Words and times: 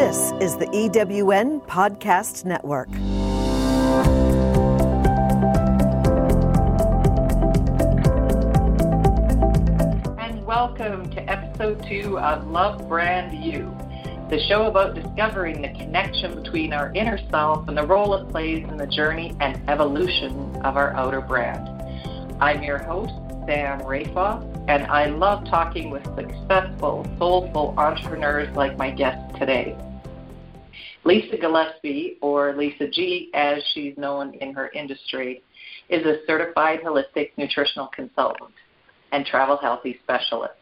This 0.00 0.32
is 0.40 0.56
the 0.56 0.64
EWN 0.68 1.60
Podcast 1.66 2.46
Network. 2.46 2.88
And 10.18 10.46
welcome 10.46 11.10
to 11.10 11.30
episode 11.30 11.84
two 11.86 12.18
of 12.18 12.46
Love 12.46 12.88
Brand 12.88 13.44
You, 13.44 13.76
the 14.30 14.42
show 14.48 14.68
about 14.68 14.94
discovering 14.94 15.60
the 15.60 15.68
connection 15.68 16.42
between 16.42 16.72
our 16.72 16.90
inner 16.94 17.18
self 17.30 17.68
and 17.68 17.76
the 17.76 17.86
role 17.86 18.14
it 18.14 18.26
plays 18.30 18.66
in 18.66 18.78
the 18.78 18.86
journey 18.86 19.36
and 19.40 19.60
evolution 19.68 20.56
of 20.64 20.78
our 20.78 20.94
outer 20.94 21.20
brand. 21.20 21.68
I'm 22.40 22.62
your 22.62 22.78
host, 22.78 23.12
Sam 23.46 23.80
Rafoss, 23.80 24.64
and 24.66 24.84
I 24.84 25.10
love 25.10 25.44
talking 25.44 25.90
with 25.90 26.06
successful, 26.16 27.06
soulful 27.18 27.74
entrepreneurs 27.76 28.56
like 28.56 28.78
my 28.78 28.90
guest 28.90 29.36
today. 29.36 29.76
Lisa 31.04 31.36
Gillespie, 31.38 32.18
or 32.20 32.54
Lisa 32.54 32.88
G 32.88 33.30
as 33.34 33.62
she's 33.72 33.96
known 33.96 34.34
in 34.34 34.52
her 34.52 34.68
industry, 34.68 35.42
is 35.88 36.04
a 36.04 36.18
certified 36.26 36.80
holistic 36.84 37.30
nutritional 37.36 37.88
consultant 37.88 38.52
and 39.12 39.24
travel 39.24 39.56
healthy 39.56 39.98
specialist. 40.02 40.54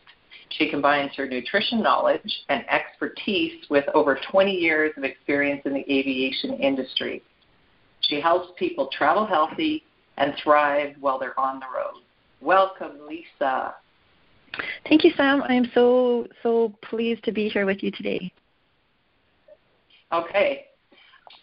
She 0.51 0.71
combines 0.71 1.11
her 1.17 1.29
nutrition 1.29 1.83
knowledge 1.83 2.45
and 2.49 2.65
expertise 2.71 3.65
with 3.69 3.85
over 3.95 4.19
20 4.31 4.51
years 4.51 4.93
of 4.97 5.05
experience 5.05 5.63
in 5.65 5.75
the 5.75 5.81
aviation 5.81 6.55
industry. 6.55 7.23
She 8.03 8.21
helps 8.21 8.53
people 8.59 8.89
travel 8.97 9.27
healthy 9.27 9.85
and 10.17 10.35
thrive 10.43 10.95
while 11.01 11.19
they're 11.19 11.39
on 11.39 11.61
the 11.61 11.67
road. 11.67 12.03
Welcome, 12.41 12.93
Lisa. 13.07 13.75
Thank 14.89 15.05
you, 15.05 15.13
Sam. 15.17 15.43
I 15.43 15.55
am 15.55 15.71
so, 15.75 16.27
so 16.43 16.73
pleased 16.83 17.25
to 17.25 17.33
be 17.33 17.49
here 17.49 17.67
with 17.67 17.83
you 17.83 17.91
today. 17.91 18.33
Okay. 20.13 20.65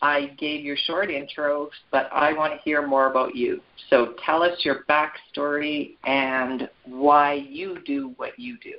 I 0.02 0.28
gave 0.38 0.66
your 0.66 0.78
short 0.78 1.10
intro, 1.10 1.70
but 1.92 2.10
I 2.12 2.34
want 2.34 2.54
to 2.54 2.60
hear 2.60 2.86
more 2.86 3.10
about 3.10 3.36
you. 3.36 3.62
So 3.90 4.16
tell 4.26 4.44
us 4.44 4.66
your 4.66 4.84
backstory 4.90 5.96
and 6.06 6.70
why 6.86 7.34
you 7.34 7.80
do 7.86 8.14
what 8.18 8.38
you 8.38 8.58
do. 8.64 8.74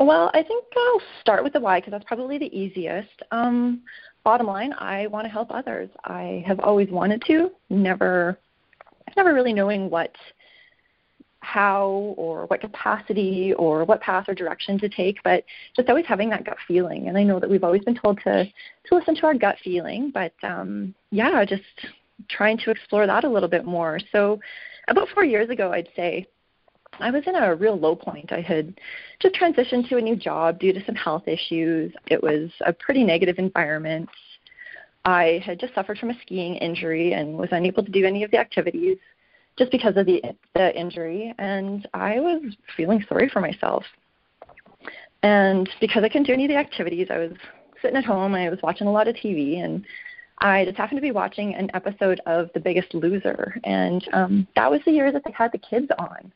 Well, 0.00 0.30
I 0.34 0.42
think 0.42 0.64
I'll 0.76 1.02
start 1.20 1.44
with 1.44 1.52
the 1.52 1.60
why 1.60 1.78
because 1.80 1.92
that's 1.92 2.04
probably 2.04 2.38
the 2.38 2.56
easiest. 2.56 3.22
Um, 3.30 3.82
bottom 4.24 4.46
line, 4.46 4.72
I 4.78 5.06
want 5.06 5.26
to 5.26 5.30
help 5.30 5.48
others. 5.50 5.90
I 6.04 6.42
have 6.46 6.58
always 6.60 6.88
wanted 6.90 7.22
to, 7.28 7.50
never, 7.70 8.38
never 9.16 9.32
really 9.32 9.52
knowing 9.52 9.90
what 9.90 10.14
how 11.42 12.14
or 12.16 12.46
what 12.46 12.60
capacity 12.60 13.52
or 13.54 13.84
what 13.84 14.00
path 14.00 14.24
or 14.28 14.34
direction 14.34 14.78
to 14.78 14.88
take, 14.88 15.22
but 15.24 15.44
just 15.76 15.88
always 15.88 16.06
having 16.06 16.30
that 16.30 16.44
gut 16.44 16.56
feeling. 16.66 17.08
And 17.08 17.18
I 17.18 17.24
know 17.24 17.40
that 17.40 17.50
we've 17.50 17.64
always 17.64 17.82
been 17.84 17.96
told 17.96 18.20
to 18.24 18.44
to 18.44 18.94
listen 18.94 19.14
to 19.16 19.26
our 19.26 19.34
gut 19.34 19.56
feeling, 19.62 20.10
but 20.12 20.32
um, 20.42 20.94
yeah, 21.10 21.44
just 21.44 21.62
trying 22.28 22.58
to 22.58 22.70
explore 22.70 23.06
that 23.06 23.24
a 23.24 23.28
little 23.28 23.48
bit 23.48 23.64
more. 23.64 23.98
So 24.12 24.40
about 24.88 25.08
four 25.08 25.24
years 25.24 25.50
ago, 25.50 25.72
I'd 25.72 25.88
say 25.96 26.26
I 27.00 27.10
was 27.10 27.24
in 27.26 27.34
a 27.34 27.54
real 27.54 27.78
low 27.78 27.96
point. 27.96 28.32
I 28.32 28.40
had 28.40 28.78
just 29.20 29.34
transitioned 29.34 29.88
to 29.88 29.96
a 29.96 30.00
new 30.00 30.14
job 30.14 30.60
due 30.60 30.72
to 30.72 30.84
some 30.84 30.94
health 30.94 31.26
issues. 31.26 31.92
It 32.06 32.22
was 32.22 32.50
a 32.64 32.72
pretty 32.72 33.02
negative 33.02 33.38
environment. 33.38 34.08
I 35.04 35.42
had 35.44 35.58
just 35.58 35.74
suffered 35.74 35.98
from 35.98 36.10
a 36.10 36.20
skiing 36.22 36.54
injury 36.56 37.14
and 37.14 37.36
was 37.36 37.48
unable 37.50 37.84
to 37.84 37.90
do 37.90 38.06
any 38.06 38.22
of 38.22 38.30
the 38.30 38.38
activities 38.38 38.98
just 39.58 39.70
because 39.70 39.96
of 39.96 40.06
the 40.06 40.22
the 40.54 40.78
injury 40.78 41.34
and 41.38 41.88
I 41.94 42.20
was 42.20 42.42
feeling 42.76 43.04
sorry 43.08 43.28
for 43.28 43.40
myself. 43.40 43.84
And 45.22 45.68
because 45.80 46.02
I 46.02 46.08
couldn't 46.08 46.26
do 46.26 46.32
any 46.32 46.46
of 46.46 46.48
the 46.48 46.56
activities, 46.56 47.08
I 47.10 47.18
was 47.18 47.32
sitting 47.80 47.96
at 47.96 48.04
home, 48.04 48.34
I 48.34 48.48
was 48.48 48.58
watching 48.62 48.86
a 48.86 48.92
lot 48.92 49.08
of 49.08 49.14
TV 49.14 49.62
and 49.62 49.84
I 50.38 50.64
just 50.64 50.76
happened 50.76 50.98
to 50.98 51.02
be 51.02 51.12
watching 51.12 51.54
an 51.54 51.70
episode 51.74 52.20
of 52.26 52.50
The 52.54 52.60
Biggest 52.60 52.94
Loser 52.94 53.60
and 53.64 54.06
um 54.12 54.46
that 54.56 54.70
was 54.70 54.80
the 54.84 54.92
year 54.92 55.12
that 55.12 55.22
they 55.24 55.32
had 55.32 55.52
the 55.52 55.58
kids 55.58 55.88
on. 55.98 56.32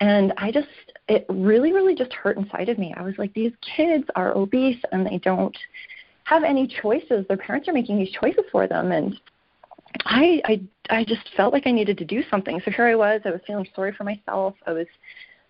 And 0.00 0.32
I 0.38 0.50
just 0.50 0.68
it 1.08 1.26
really, 1.28 1.72
really 1.72 1.94
just 1.94 2.12
hurt 2.12 2.36
inside 2.36 2.68
of 2.68 2.78
me. 2.78 2.94
I 2.96 3.02
was 3.02 3.14
like, 3.18 3.32
these 3.34 3.52
kids 3.76 4.04
are 4.16 4.36
obese 4.36 4.82
and 4.90 5.06
they 5.06 5.18
don't 5.18 5.56
have 6.24 6.42
any 6.42 6.66
choices. 6.66 7.26
Their 7.28 7.36
parents 7.36 7.68
are 7.68 7.74
making 7.74 7.98
these 7.98 8.10
choices 8.10 8.44
for 8.50 8.66
them 8.66 8.90
and 8.90 9.14
I 10.06 10.40
I 10.44 10.60
I 10.90 11.04
just 11.04 11.30
felt 11.36 11.52
like 11.52 11.66
I 11.66 11.72
needed 11.72 11.98
to 11.98 12.04
do 12.04 12.22
something. 12.30 12.60
So 12.64 12.70
here 12.70 12.86
I 12.86 12.94
was. 12.94 13.22
I 13.24 13.30
was 13.30 13.40
feeling 13.46 13.66
sorry 13.74 13.92
for 13.92 14.04
myself. 14.04 14.54
I 14.66 14.72
was 14.72 14.86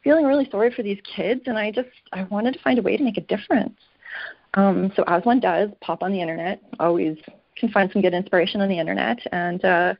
feeling 0.02 0.26
really 0.26 0.48
sorry 0.50 0.72
for 0.72 0.82
these 0.82 0.98
kids, 1.16 1.42
and 1.46 1.58
I 1.58 1.70
just 1.70 1.88
I 2.12 2.24
wanted 2.24 2.54
to 2.54 2.60
find 2.60 2.78
a 2.78 2.82
way 2.82 2.96
to 2.96 3.02
make 3.02 3.16
a 3.16 3.22
difference. 3.22 3.78
Um, 4.54 4.92
so 4.94 5.02
as 5.06 5.24
one 5.24 5.40
does, 5.40 5.70
pop 5.80 6.02
on 6.02 6.12
the 6.12 6.20
internet. 6.20 6.62
Always 6.78 7.18
can 7.56 7.70
find 7.70 7.90
some 7.92 8.02
good 8.02 8.14
inspiration 8.14 8.60
on 8.60 8.68
the 8.68 8.78
internet, 8.78 9.18
and 9.32 9.64
uh, 9.64 9.94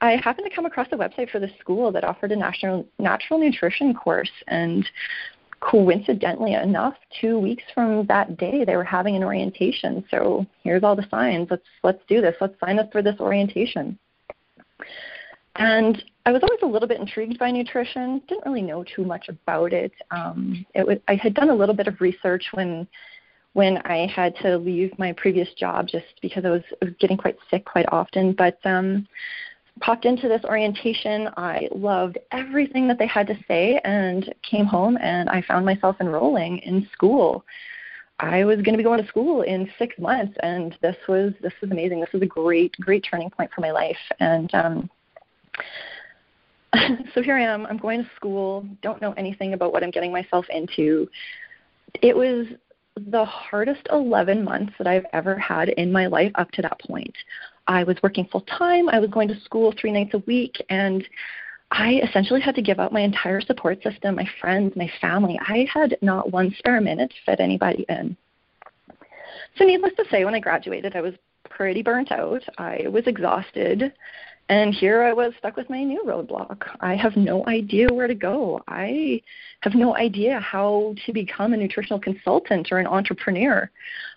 I 0.00 0.12
happened 0.16 0.48
to 0.48 0.54
come 0.54 0.66
across 0.66 0.88
a 0.92 0.96
website 0.96 1.30
for 1.30 1.40
the 1.40 1.50
school 1.60 1.90
that 1.92 2.04
offered 2.04 2.30
a 2.30 2.36
natural 2.36 2.86
natural 2.98 3.40
nutrition 3.40 3.94
course, 3.94 4.30
and 4.46 4.88
coincidentally 5.60 6.54
enough, 6.54 6.94
two 7.20 7.38
weeks 7.38 7.64
from 7.74 8.06
that 8.06 8.36
day, 8.36 8.64
they 8.64 8.76
were 8.76 8.84
having 8.84 9.16
an 9.16 9.24
orientation. 9.24 10.04
So 10.10 10.46
here's 10.62 10.84
all 10.84 10.94
the 10.94 11.06
signs. 11.10 11.48
Let's 11.50 11.66
let's 11.82 12.02
do 12.08 12.20
this. 12.20 12.36
Let's 12.40 12.58
sign 12.60 12.78
up 12.78 12.92
for 12.92 13.02
this 13.02 13.18
orientation. 13.18 13.98
And 15.56 16.02
I 16.24 16.30
was 16.30 16.42
always 16.42 16.60
a 16.62 16.66
little 16.66 16.86
bit 16.86 17.00
intrigued 17.00 17.38
by 17.38 17.50
nutrition. 17.50 18.22
Didn't 18.28 18.46
really 18.46 18.62
know 18.62 18.84
too 18.84 19.04
much 19.04 19.28
about 19.28 19.72
it. 19.72 19.92
Um, 20.10 20.64
it 20.74 20.86
was 20.86 20.98
I 21.08 21.14
had 21.16 21.34
done 21.34 21.50
a 21.50 21.54
little 21.54 21.74
bit 21.74 21.88
of 21.88 22.00
research 22.00 22.44
when 22.52 22.86
when 23.54 23.78
I 23.78 24.06
had 24.06 24.36
to 24.42 24.56
leave 24.58 24.96
my 24.98 25.12
previous 25.12 25.52
job 25.54 25.88
just 25.88 26.06
because 26.22 26.44
I 26.44 26.50
was, 26.50 26.62
I 26.80 26.84
was 26.84 26.94
getting 27.00 27.16
quite 27.16 27.36
sick 27.50 27.64
quite 27.64 27.86
often. 27.90 28.32
But 28.34 28.58
um, 28.64 29.08
popped 29.80 30.04
into 30.04 30.28
this 30.28 30.44
orientation. 30.44 31.28
I 31.36 31.68
loved 31.72 32.18
everything 32.32 32.88
that 32.88 32.98
they 32.98 33.06
had 33.06 33.26
to 33.28 33.38
say 33.46 33.80
and 33.84 34.32
came 34.48 34.66
home 34.66 34.98
and 35.00 35.28
I 35.28 35.42
found 35.42 35.64
myself 35.64 35.96
enrolling 36.00 36.58
in 36.58 36.88
school. 36.92 37.44
I 38.20 38.44
was 38.44 38.56
going 38.56 38.72
to 38.72 38.78
be 38.78 38.82
going 38.82 39.02
to 39.02 39.08
school 39.08 39.42
in 39.42 39.70
six 39.78 39.96
months, 39.98 40.36
and 40.42 40.76
this 40.82 40.96
was 41.08 41.32
this 41.40 41.52
was 41.60 41.70
amazing. 41.70 42.00
This 42.00 42.12
was 42.12 42.22
a 42.22 42.26
great 42.26 42.74
great 42.80 43.06
turning 43.08 43.30
point 43.30 43.50
for 43.54 43.60
my 43.60 43.70
life. 43.70 43.98
And 44.18 44.52
um, 44.54 44.90
so 47.14 47.22
here 47.22 47.36
I 47.36 47.42
am. 47.42 47.66
I'm 47.66 47.78
going 47.78 48.02
to 48.02 48.10
school. 48.16 48.66
Don't 48.82 49.00
know 49.00 49.12
anything 49.12 49.54
about 49.54 49.72
what 49.72 49.84
I'm 49.84 49.90
getting 49.90 50.12
myself 50.12 50.46
into. 50.50 51.08
It 52.02 52.16
was 52.16 52.46
the 52.96 53.24
hardest 53.24 53.86
11 53.92 54.44
months 54.44 54.72
that 54.78 54.86
I've 54.86 55.06
ever 55.12 55.38
had 55.38 55.68
in 55.70 55.92
my 55.92 56.06
life 56.06 56.32
up 56.34 56.50
to 56.52 56.62
that 56.62 56.80
point. 56.80 57.14
I 57.68 57.84
was 57.84 57.96
working 58.02 58.26
full 58.32 58.40
time. 58.42 58.88
I 58.88 58.98
was 58.98 59.10
going 59.10 59.28
to 59.28 59.40
school 59.42 59.72
three 59.78 59.92
nights 59.92 60.14
a 60.14 60.18
week, 60.18 60.56
and 60.70 61.06
I 61.70 62.00
essentially 62.02 62.40
had 62.40 62.54
to 62.54 62.62
give 62.62 62.80
up 62.80 62.92
my 62.92 63.00
entire 63.00 63.40
support 63.40 63.82
system, 63.82 64.16
my 64.16 64.28
friends, 64.40 64.74
my 64.74 64.90
family. 65.00 65.38
I 65.40 65.66
had 65.72 65.98
not 66.00 66.32
one 66.32 66.54
spare 66.58 66.80
minute 66.80 67.10
to 67.10 67.16
fit 67.26 67.40
anybody 67.40 67.84
in. 67.88 68.16
So, 69.56 69.64
needless 69.64 69.92
to 69.96 70.04
say, 70.10 70.24
when 70.24 70.34
I 70.34 70.40
graduated, 70.40 70.96
I 70.96 71.02
was 71.02 71.14
pretty 71.48 71.82
burnt 71.82 72.10
out. 72.10 72.42
I 72.56 72.86
was 72.88 73.06
exhausted. 73.06 73.92
And 74.50 74.72
here 74.72 75.02
I 75.02 75.12
was 75.12 75.34
stuck 75.38 75.56
with 75.56 75.68
my 75.68 75.82
new 75.82 76.02
roadblock. 76.04 76.62
I 76.80 76.94
have 76.96 77.16
no 77.16 77.46
idea 77.46 77.92
where 77.92 78.06
to 78.06 78.14
go. 78.14 78.62
I 78.66 79.20
have 79.60 79.74
no 79.74 79.94
idea 79.94 80.40
how 80.40 80.94
to 81.04 81.12
become 81.12 81.52
a 81.52 81.56
nutritional 81.56 82.00
consultant 82.00 82.68
or 82.72 82.78
an 82.78 82.86
entrepreneur. 82.86 83.70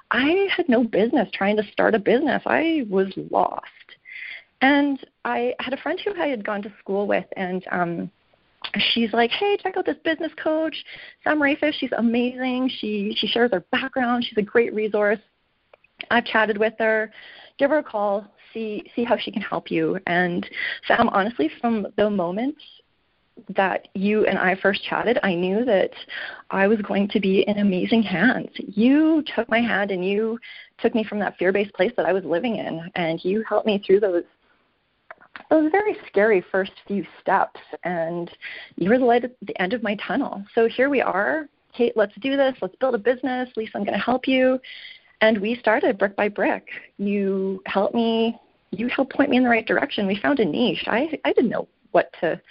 I 0.09 0.47
had 0.55 0.69
no 0.69 0.85
business 0.85 1.29
trying 1.33 1.57
to 1.57 1.71
start 1.71 1.95
a 1.95 1.99
business. 1.99 2.43
I 2.45 2.85
was 2.89 3.11
lost. 3.29 3.65
And 4.61 5.05
I 5.25 5.53
had 5.59 5.73
a 5.73 5.77
friend 5.77 5.99
who 6.03 6.13
I 6.19 6.27
had 6.27 6.45
gone 6.45 6.61
to 6.63 6.73
school 6.79 7.07
with, 7.07 7.25
and 7.37 7.63
um, 7.71 8.11
she's 8.93 9.13
like, 9.13 9.31
"Hey, 9.31 9.57
check 9.61 9.77
out 9.77 9.85
this 9.85 9.97
business 10.03 10.31
coach, 10.41 10.75
Sam 11.23 11.39
Rafoss. 11.39 11.73
She's 11.73 11.91
amazing. 11.97 12.69
She 12.79 13.15
she 13.17 13.27
shares 13.27 13.51
her 13.51 13.63
background. 13.71 14.25
She's 14.25 14.37
a 14.37 14.41
great 14.41 14.73
resource. 14.73 15.19
I've 16.09 16.25
chatted 16.25 16.57
with 16.57 16.73
her. 16.79 17.11
Give 17.57 17.69
her 17.69 17.79
a 17.79 17.83
call. 17.83 18.25
See 18.53 18.83
see 18.95 19.03
how 19.03 19.17
she 19.17 19.31
can 19.31 19.41
help 19.41 19.69
you." 19.69 19.99
And 20.07 20.47
Sam, 20.87 21.09
honestly, 21.09 21.49
from 21.59 21.87
the 21.97 22.09
moment 22.09 22.55
that 23.55 23.87
you 23.93 24.25
and 24.25 24.37
I 24.37 24.55
first 24.55 24.83
chatted, 24.83 25.17
I 25.23 25.33
knew 25.33 25.63
that 25.65 25.91
I 26.49 26.67
was 26.67 26.79
going 26.81 27.07
to 27.09 27.19
be 27.19 27.41
in 27.47 27.59
amazing 27.59 28.03
hands. 28.03 28.49
You 28.57 29.23
took 29.35 29.49
my 29.49 29.59
hand 29.59 29.89
and 29.89 30.05
you 30.05 30.37
took 30.79 30.93
me 30.93 31.03
from 31.03 31.19
that 31.19 31.37
fear-based 31.37 31.73
place 31.73 31.91
that 31.95 32.05
I 32.05 32.13
was 32.13 32.23
living 32.25 32.57
in, 32.57 32.91
and 32.95 33.23
you 33.23 33.43
helped 33.47 33.65
me 33.65 33.81
through 33.85 34.01
those 34.01 34.23
those 35.49 35.71
very 35.71 35.97
scary 36.07 36.43
first 36.51 36.71
few 36.87 37.05
steps. 37.21 37.59
And 37.83 38.29
you 38.75 38.89
were 38.89 38.97
the 38.97 39.05
light 39.05 39.23
at 39.23 39.35
the 39.41 39.59
end 39.61 39.73
of 39.73 39.83
my 39.83 39.95
tunnel. 39.95 40.43
So 40.55 40.67
here 40.67 40.89
we 40.89 41.01
are. 41.01 41.47
Kate, 41.73 41.95
let's 41.95 42.15
do 42.19 42.35
this. 42.35 42.55
Let's 42.61 42.75
build 42.75 42.95
a 42.95 42.99
business. 42.99 43.49
Lisa, 43.55 43.77
I'm 43.77 43.83
going 43.83 43.97
to 43.97 44.03
help 44.03 44.27
you. 44.27 44.59
And 45.21 45.39
we 45.39 45.55
started 45.55 45.97
brick 45.97 46.15
by 46.15 46.27
brick. 46.27 46.67
You 46.97 47.61
helped 47.65 47.95
me. 47.95 48.37
You 48.71 48.87
helped 48.87 49.13
point 49.13 49.29
me 49.29 49.37
in 49.37 49.43
the 49.43 49.49
right 49.49 49.65
direction. 49.65 50.07
We 50.07 50.19
found 50.19 50.39
a 50.39 50.45
niche. 50.45 50.83
I 50.87 51.19
I 51.25 51.33
didn't 51.33 51.51
know 51.51 51.67
what 51.91 52.11
to 52.21 52.41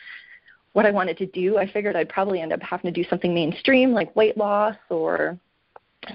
what 0.73 0.87
I 0.87 0.91
wanted 0.91 1.17
to 1.19 1.27
do. 1.27 1.59
I 1.59 1.71
figured 1.71 1.97
I'd 1.97 2.09
probably 2.09 2.41
end 2.41 2.53
up 2.53 2.63
having 2.63 2.93
to 2.93 3.03
do 3.03 3.09
something 3.09 3.35
mainstream 3.35 3.93
like 3.93 4.15
weight 4.15 4.37
loss 4.37 4.77
or 4.89 5.39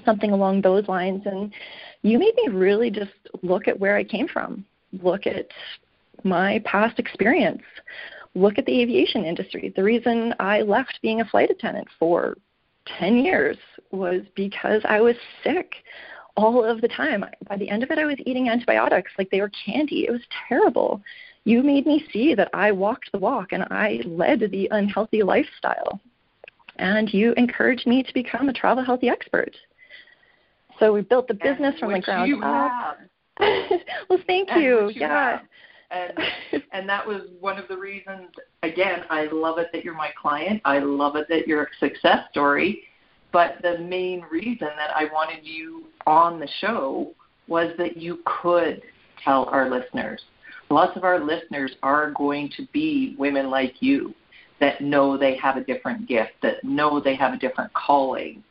something 0.04 0.30
along 0.32 0.62
those 0.62 0.88
lines. 0.88 1.22
And 1.26 1.52
you 2.02 2.18
made 2.18 2.34
me 2.36 2.48
really 2.48 2.90
just 2.90 3.12
look 3.42 3.68
at 3.68 3.78
where 3.78 3.96
I 3.96 4.04
came 4.04 4.28
from, 4.28 4.64
look 5.02 5.26
at 5.26 5.48
my 6.26 6.60
past 6.64 6.98
experience, 6.98 7.62
look 8.34 8.58
at 8.58 8.66
the 8.66 8.80
aviation 8.80 9.24
industry. 9.24 9.72
The 9.74 9.82
reason 9.82 10.34
I 10.38 10.60
left 10.62 10.98
being 11.02 11.20
a 11.20 11.24
flight 11.24 11.50
attendant 11.50 11.88
for 11.98 12.36
10 12.98 13.16
years 13.18 13.56
was 13.90 14.22
because 14.34 14.82
I 14.84 15.00
was 15.00 15.16
sick 15.42 15.72
all 16.36 16.62
of 16.62 16.80
the 16.80 16.88
time. 16.88 17.24
By 17.48 17.56
the 17.56 17.68
end 17.70 17.82
of 17.82 17.90
it, 17.90 17.98
I 17.98 18.04
was 18.04 18.16
eating 18.26 18.48
antibiotics 18.48 19.12
like 19.18 19.30
they 19.30 19.40
were 19.40 19.50
candy. 19.64 20.06
It 20.06 20.12
was 20.12 20.20
terrible. 20.48 21.00
You 21.44 21.62
made 21.62 21.86
me 21.86 22.04
see 22.12 22.34
that 22.34 22.50
I 22.52 22.72
walked 22.72 23.10
the 23.12 23.18
walk 23.18 23.52
and 23.52 23.62
I 23.70 24.00
led 24.04 24.40
the 24.50 24.68
unhealthy 24.70 25.22
lifestyle. 25.22 26.00
And 26.76 27.12
you 27.12 27.32
encouraged 27.38 27.86
me 27.86 28.02
to 28.02 28.12
become 28.12 28.48
a 28.48 28.52
travel 28.52 28.84
healthy 28.84 29.08
expert. 29.08 29.56
So 30.78 30.92
we 30.92 31.00
built 31.00 31.28
the 31.28 31.34
business 31.34 31.74
and 31.74 31.78
from 31.78 31.92
the 31.92 32.00
ground 32.00 32.44
up. 32.44 32.98
well, 34.10 34.18
thank 34.26 34.50
you. 34.56 34.90
you 34.90 35.00
yeah. 35.00 35.38
Have. 35.38 35.40
And 35.90 36.12
and 36.72 36.88
that 36.88 37.06
was 37.06 37.22
one 37.40 37.58
of 37.58 37.68
the 37.68 37.76
reasons 37.76 38.28
again, 38.62 39.04
I 39.10 39.28
love 39.32 39.58
it 39.58 39.68
that 39.72 39.84
you're 39.84 39.94
my 39.94 40.10
client. 40.20 40.60
I 40.64 40.78
love 40.78 41.16
it 41.16 41.26
that 41.28 41.46
you're 41.46 41.64
a 41.64 41.68
success 41.78 42.20
story. 42.30 42.82
But 43.32 43.56
the 43.62 43.78
main 43.78 44.24
reason 44.30 44.68
that 44.76 44.90
I 44.94 45.04
wanted 45.12 45.44
you 45.44 45.84
on 46.06 46.40
the 46.40 46.48
show 46.60 47.12
was 47.48 47.72
that 47.78 47.96
you 47.96 48.20
could 48.24 48.82
tell 49.22 49.44
our 49.46 49.68
listeners. 49.70 50.22
Lots 50.70 50.96
of 50.96 51.04
our 51.04 51.20
listeners 51.20 51.74
are 51.82 52.10
going 52.12 52.50
to 52.56 52.66
be 52.72 53.14
women 53.18 53.50
like 53.50 53.74
you 53.80 54.14
that 54.60 54.80
know 54.80 55.16
they 55.16 55.36
have 55.36 55.56
a 55.56 55.64
different 55.64 56.08
gift, 56.08 56.32
that 56.42 56.64
know 56.64 57.00
they 57.00 57.14
have 57.14 57.34
a 57.34 57.38
different 57.38 57.72
calling. 57.74 58.42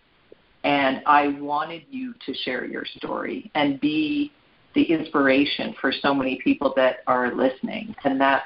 And 0.64 1.02
I 1.06 1.40
wanted 1.40 1.84
you 1.90 2.14
to 2.26 2.34
share 2.34 2.66
your 2.66 2.86
story 2.98 3.52
and 3.56 3.80
be 3.80 4.32
the 4.76 4.84
inspiration 4.84 5.74
for 5.80 5.92
so 5.92 6.14
many 6.14 6.40
people 6.44 6.74
that 6.76 6.98
are 7.08 7.34
listening. 7.34 7.96
And 8.04 8.20
that's 8.20 8.46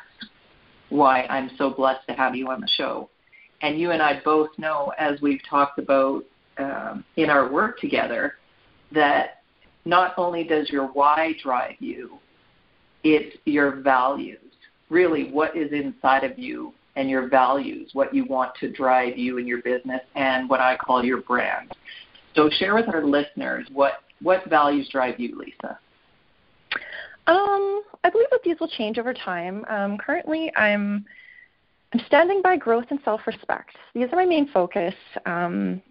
why 0.90 1.24
I'm 1.24 1.52
so 1.58 1.72
blessed 1.72 2.08
to 2.08 2.14
have 2.14 2.36
you 2.36 2.48
on 2.50 2.62
the 2.62 2.70
show. 2.78 3.10
And 3.62 3.80
you 3.80 3.92
and 3.92 4.02
I 4.02 4.22
both 4.24 4.50
know, 4.58 4.94
as 4.98 5.20
we've 5.22 5.42
talked 5.50 5.80
about 5.80 6.24
um, 6.58 7.04
in 7.18 7.30
our 7.30 7.52
work 7.52 7.80
together, 7.80 8.36
that 8.92 9.42
not 9.86 10.14
only 10.18 10.44
does 10.44 10.70
your 10.70 10.88
why 10.88 11.34
drive 11.42 11.76
you, 11.80 12.20
it's 13.04 13.36
your 13.46 13.78
values. 13.78 14.40
Really, 14.90 15.32
what 15.32 15.56
is 15.56 15.72
inside 15.72 16.24
of 16.24 16.38
you 16.38 16.74
and 16.96 17.10
your 17.10 17.28
values, 17.28 17.92
what 17.94 18.14
you 18.14 18.26
want 18.26 18.52
to 18.60 18.72
drive 18.72 19.18
you 19.18 19.38
in 19.38 19.48
your 19.48 19.62
business, 19.62 20.02
and 20.16 20.50
what 20.50 20.60
I 20.60 20.76
call 20.78 21.04
your 21.04 21.22
brand. 21.22 21.76
So, 22.36 22.50
share 22.50 22.76
with 22.76 22.88
our 22.90 23.04
listeners 23.04 23.68
what 23.72 24.04
what 24.22 24.50
values 24.50 24.90
drive 24.90 25.20
you, 25.20 25.38
Lisa. 25.38 25.80
Um, 27.30 27.84
I 28.04 28.10
believe 28.10 28.28
that 28.32 28.42
these 28.44 28.60
will 28.60 28.68
change 28.68 28.98
over 28.98 29.14
time. 29.14 29.64
Um, 29.70 29.98
currently, 30.00 30.52
I'm 30.56 31.06
I'm 31.94 32.02
standing 32.08 32.42
by 32.42 32.58
growth 32.58 32.86
and 32.90 33.00
self-respect. 33.06 33.76
These 33.94 34.08
are 34.12 34.16
my 34.16 34.26
main 34.26 34.48
focus. 34.48 34.96
Um, 35.26 35.82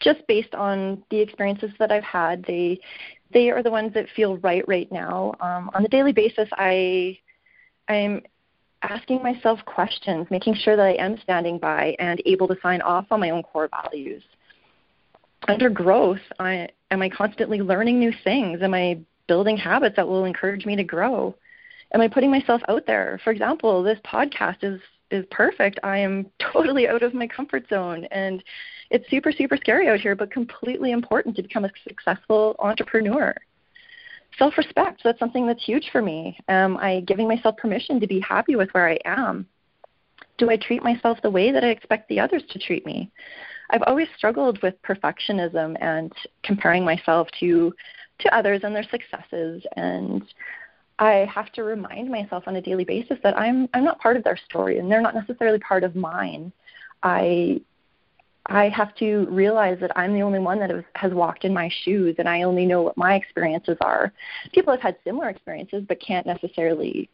just 0.00 0.26
based 0.28 0.54
on 0.54 1.02
the 1.10 1.18
experiences 1.20 1.70
that 1.80 1.90
I've 1.90 2.04
had, 2.04 2.44
they 2.46 2.78
they 3.32 3.50
are 3.50 3.64
the 3.64 3.70
ones 3.70 3.94
that 3.94 4.06
feel 4.14 4.36
right 4.38 4.62
right 4.68 4.90
now. 4.92 5.34
Um, 5.40 5.70
on 5.74 5.84
a 5.84 5.88
daily 5.88 6.12
basis, 6.12 6.48
I 6.52 7.18
I'm 7.88 8.22
asking 8.82 9.24
myself 9.24 9.58
questions, 9.64 10.28
making 10.30 10.54
sure 10.54 10.76
that 10.76 10.86
I 10.86 10.94
am 10.94 11.18
standing 11.18 11.58
by 11.58 11.96
and 11.98 12.22
able 12.26 12.46
to 12.46 12.56
sign 12.62 12.80
off 12.82 13.06
on 13.10 13.18
my 13.18 13.30
own 13.30 13.42
core 13.42 13.68
values. 13.82 14.22
Under 15.48 15.68
growth, 15.68 16.20
I, 16.38 16.68
am 16.90 17.02
I 17.02 17.08
constantly 17.08 17.60
learning 17.60 17.98
new 17.98 18.12
things? 18.24 18.62
Am 18.62 18.74
I 18.74 19.00
building 19.26 19.56
habits 19.56 19.96
that 19.96 20.06
will 20.06 20.24
encourage 20.24 20.66
me 20.66 20.76
to 20.76 20.84
grow? 20.84 21.34
Am 21.92 22.00
I 22.00 22.08
putting 22.08 22.30
myself 22.30 22.62
out 22.68 22.86
there? 22.86 23.20
For 23.24 23.30
example, 23.30 23.82
this 23.82 23.98
podcast 24.04 24.58
is 24.62 24.80
is 25.10 25.24
perfect. 25.30 25.78
I 25.84 25.98
am 25.98 26.26
totally 26.52 26.88
out 26.88 27.02
of 27.02 27.14
my 27.14 27.26
comfort 27.28 27.68
zone 27.68 28.06
and 28.10 28.42
it's 28.90 29.08
super 29.08 29.32
super 29.32 29.56
scary 29.56 29.88
out 29.88 30.00
here 30.00 30.16
but 30.16 30.32
completely 30.32 30.90
important 30.90 31.36
to 31.36 31.42
become 31.42 31.64
a 31.64 31.70
successful 31.86 32.56
entrepreneur. 32.58 33.34
Self-respect, 34.38 35.02
that's 35.02 35.18
something 35.18 35.46
that's 35.46 35.64
huge 35.64 35.88
for 35.92 36.02
me. 36.02 36.38
Am 36.48 36.76
I 36.76 37.00
giving 37.00 37.26
myself 37.26 37.56
permission 37.56 38.00
to 38.00 38.06
be 38.06 38.20
happy 38.20 38.54
with 38.56 38.68
where 38.70 38.88
I 38.88 38.98
am? 39.04 39.46
Do 40.38 40.50
I 40.50 40.56
treat 40.56 40.82
myself 40.82 41.18
the 41.22 41.30
way 41.30 41.52
that 41.52 41.64
I 41.64 41.68
expect 41.68 42.08
the 42.08 42.20
others 42.20 42.42
to 42.50 42.58
treat 42.58 42.84
me? 42.84 43.10
I've 43.70 43.82
always 43.86 44.08
struggled 44.16 44.60
with 44.62 44.74
perfectionism 44.82 45.76
and 45.80 46.12
comparing 46.42 46.84
myself 46.84 47.28
to 47.40 47.72
to 48.20 48.34
others 48.34 48.60
and 48.64 48.74
their 48.74 48.88
successes 48.90 49.62
and 49.76 50.22
I 50.98 51.30
have 51.32 51.52
to 51.52 51.62
remind 51.62 52.10
myself 52.10 52.44
on 52.46 52.56
a 52.56 52.62
daily 52.62 52.84
basis 52.84 53.18
that 53.22 53.38
I'm 53.38 53.68
I'm 53.74 53.84
not 53.84 54.00
part 54.00 54.16
of 54.16 54.24
their 54.24 54.38
story 54.48 54.78
and 54.78 54.90
they're 54.90 55.02
not 55.02 55.14
necessarily 55.14 55.58
part 55.58 55.84
of 55.84 55.94
mine. 55.94 56.52
I 57.02 57.60
I 58.46 58.68
have 58.68 58.94
to 58.96 59.26
realize 59.28 59.78
that 59.80 59.96
I'm 59.96 60.14
the 60.14 60.22
only 60.22 60.38
one 60.38 60.60
that 60.60 60.70
has, 60.94 61.12
walked 61.12 61.44
in 61.44 61.52
my 61.52 61.68
shoes 61.82 62.14
and 62.18 62.28
I 62.28 62.42
only 62.42 62.64
know 62.64 62.82
what 62.82 62.96
my 62.96 63.14
experiences 63.16 63.76
are. 63.80 64.12
People 64.52 64.72
have 64.72 64.80
had 64.80 64.96
similar 65.04 65.28
experiences 65.28 65.84
but 65.86 66.00
can't 66.00 66.26
necessarily 66.26 67.10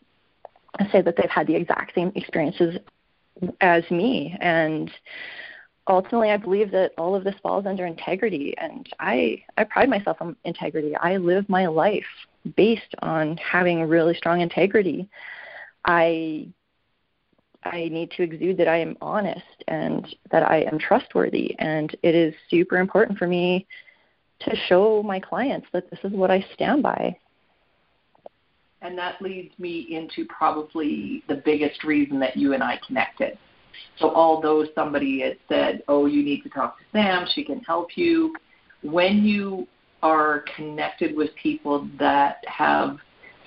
say 0.92 1.00
that 1.00 1.16
they've 1.16 1.30
had 1.30 1.46
the 1.46 1.56
exact 1.56 1.94
same 1.94 2.12
experiences 2.14 2.78
as 3.60 3.82
me 3.90 4.36
and 4.40 4.90
ultimately 5.88 6.30
I 6.30 6.36
believe 6.36 6.70
that 6.72 6.92
all 6.96 7.14
of 7.14 7.24
this 7.24 7.34
falls 7.42 7.66
under 7.66 7.86
integrity 7.86 8.54
and 8.58 8.88
I 9.00 9.42
I 9.56 9.64
pride 9.64 9.88
myself 9.88 10.18
on 10.20 10.36
integrity. 10.44 10.94
I 10.96 11.16
live 11.16 11.48
my 11.48 11.66
life 11.66 12.04
based 12.56 12.94
on 13.00 13.36
having 13.36 13.82
really 13.82 14.14
strong 14.14 14.40
integrity. 14.40 15.08
I 15.84 16.48
I 17.64 17.88
need 17.88 18.10
to 18.12 18.22
exude 18.22 18.56
that 18.58 18.68
I 18.68 18.78
am 18.78 18.96
honest 19.00 19.64
and 19.68 20.14
that 20.30 20.42
I 20.42 20.62
am 20.62 20.78
trustworthy 20.78 21.56
and 21.58 21.94
it 22.02 22.14
is 22.14 22.34
super 22.48 22.78
important 22.78 23.18
for 23.18 23.26
me 23.26 23.66
to 24.40 24.56
show 24.68 25.02
my 25.02 25.20
clients 25.20 25.68
that 25.72 25.88
this 25.90 26.00
is 26.02 26.12
what 26.12 26.30
I 26.30 26.44
stand 26.54 26.82
by. 26.82 27.16
And 28.80 28.98
that 28.98 29.22
leads 29.22 29.56
me 29.60 29.86
into 29.90 30.26
probably 30.26 31.22
the 31.28 31.36
biggest 31.36 31.84
reason 31.84 32.18
that 32.18 32.36
you 32.36 32.52
and 32.52 32.64
I 32.64 32.80
connected 32.84 33.38
so 33.98 34.14
although 34.14 34.66
somebody 34.74 35.20
had 35.20 35.36
said, 35.48 35.82
oh, 35.88 36.06
you 36.06 36.22
need 36.22 36.42
to 36.42 36.48
talk 36.48 36.78
to 36.78 36.84
Sam, 36.92 37.26
she 37.34 37.44
can 37.44 37.60
help 37.60 37.96
you, 37.96 38.34
when 38.82 39.24
you 39.24 39.66
are 40.02 40.44
connected 40.56 41.16
with 41.16 41.30
people 41.40 41.88
that 41.98 42.44
have 42.46 42.96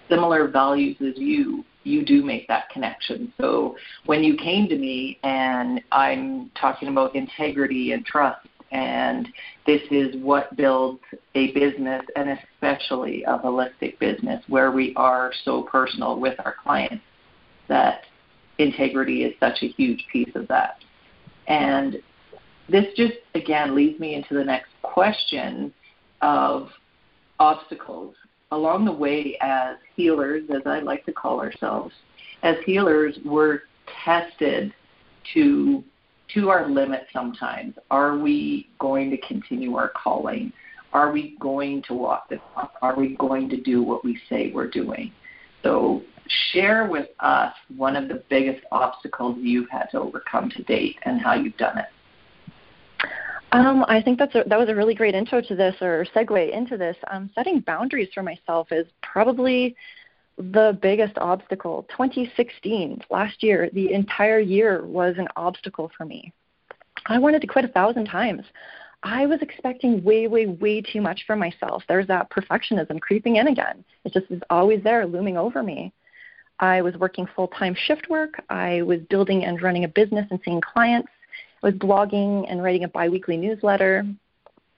similar 0.10 0.48
values 0.48 0.96
as 1.02 1.18
you, 1.18 1.66
you 1.84 2.06
do 2.06 2.24
make 2.24 2.48
that 2.48 2.70
connection. 2.70 3.32
So 3.40 3.76
when 4.06 4.24
you 4.24 4.36
came 4.38 4.68
to 4.70 4.78
me 4.78 5.20
and 5.24 5.82
I'm 5.92 6.50
talking 6.60 6.88
about 6.88 7.16
integrity 7.16 7.92
and 7.92 8.06
trust, 8.06 8.48
and 8.72 9.28
this 9.66 9.82
is 9.92 10.16
what 10.18 10.56
builds 10.58 11.02
a 11.36 11.52
business 11.54 12.04
and 12.16 12.38
especially 12.40 13.24
a 13.24 13.38
holistic 13.38 14.00
business 14.00 14.44
where 14.48 14.72
we 14.72 14.94
are 14.96 15.32
so 15.44 15.64
personal 15.64 16.20
with 16.20 16.38
our 16.44 16.56
clients 16.62 17.04
that 17.68 18.02
integrity 18.58 19.24
is 19.24 19.34
such 19.40 19.62
a 19.62 19.68
huge 19.68 20.06
piece 20.12 20.34
of 20.36 20.48
that. 20.48 20.84
And 21.48 21.98
this 22.70 22.86
just, 22.96 23.14
again, 23.36 23.76
leads 23.76 24.00
me 24.00 24.16
into 24.16 24.34
the 24.34 24.44
next 24.44 24.72
question 24.82 25.74
of 26.22 26.70
obstacles. 27.40 28.16
Along 28.52 28.86
the 28.86 28.92
way, 28.92 29.38
as 29.42 29.78
healers, 29.96 30.44
as 30.50 30.62
I 30.66 30.80
like 30.80 31.06
to 31.06 31.14
call 31.14 31.40
ourselves, 31.40 31.94
as 32.44 32.56
healers, 32.66 33.18
we're 33.26 33.62
tested 34.04 34.74
to 35.34 35.84
to 36.34 36.50
our 36.50 36.68
limit 36.68 37.06
sometimes. 37.14 37.76
Are 37.92 38.18
we 38.18 38.70
going 38.80 39.12
to 39.12 39.18
continue 39.18 39.76
our 39.76 39.90
calling? 39.90 40.52
Are 40.94 41.12
we 41.12 41.36
going 41.40 41.84
to 41.84 41.94
walk 41.94 42.30
the 42.30 42.38
talk? 42.54 42.74
Are 42.82 42.96
we 42.96 43.16
going 43.18 43.50
to 43.50 43.62
do 43.62 43.84
what 43.84 44.04
we 44.04 44.20
say 44.30 44.52
we're 44.54 44.70
doing? 44.70 45.12
So 45.62 46.02
share 46.52 46.88
with 46.88 47.08
us 47.20 47.54
one 47.76 47.96
of 47.96 48.08
the 48.08 48.24
biggest 48.30 48.64
obstacles 48.72 49.38
you've 49.40 49.70
had 49.70 49.86
to 49.92 50.00
overcome 50.00 50.50
to 50.52 50.64
date 50.64 50.98
and 51.04 51.22
how 51.22 51.34
you've 51.34 51.58
done 51.58 51.78
it. 51.78 51.86
Um, 53.52 53.86
I 53.88 54.02
think 54.02 54.20
that's 54.20 54.36
a, 54.36 54.44
that 54.48 54.60
was 54.60 54.70
a 54.70 54.76
really 54.76 54.96
great 54.96 55.16
intro 55.16 55.40
to 55.42 55.56
this 55.56 55.76
or 55.82 56.06
segue 56.16 56.52
into 56.52 56.78
this. 56.78 56.98
Um, 57.10 57.30
setting 57.36 57.62
boundaries 57.62 58.10
for 58.14 58.24
myself 58.24 58.68
is 58.72 58.86
probably 59.02 59.76
the 60.38 60.78
biggest 60.82 61.18
obstacle. 61.18 61.86
2016, 61.90 63.02
last 63.10 63.42
year, 63.42 63.70
the 63.72 63.94
entire 63.94 64.40
year 64.40 64.86
was 64.86 65.16
an 65.18 65.28
obstacle 65.36 65.90
for 65.98 66.06
me. 66.06 66.34
I 67.06 67.20
wanted 67.20 67.42
to 67.42 67.48
quit 67.48 67.66
a 67.66 67.70
thousand 67.70 68.06
times. 68.06 68.44
I 69.04 69.28
was 69.28 69.42
expecting 69.42 70.04
way, 70.04 70.28
way, 70.28 70.48
way 70.48 70.82
too 70.82 71.00
much 71.00 71.26
from 71.28 71.40
myself. 71.40 71.84
There's 71.88 72.08
that 72.08 72.32
perfectionism 72.32 73.00
creeping 73.00 73.36
in 73.36 73.48
again. 73.48 73.86
It 74.04 74.14
just 74.14 74.26
is 74.32 74.42
always 74.50 74.84
there, 74.84 75.06
looming 75.06 75.38
over 75.38 75.62
me. 75.62 75.94
I 76.60 76.82
was 76.82 76.96
working 76.96 77.28
full 77.36 77.48
time 77.50 77.76
shift 77.76 78.10
work. 78.10 78.42
I 78.50 78.82
was 78.84 79.00
building 79.10 79.46
and 79.46 79.62
running 79.62 79.84
a 79.84 79.90
business 79.90 80.28
and 80.32 80.40
seeing 80.44 80.62
clients. 80.62 81.10
I 81.62 81.68
was 81.68 81.76
blogging 81.76 82.46
and 82.50 82.64
writing 82.64 82.84
a 82.84 82.88
biweekly 82.88 83.38
newsletter. 83.38 84.06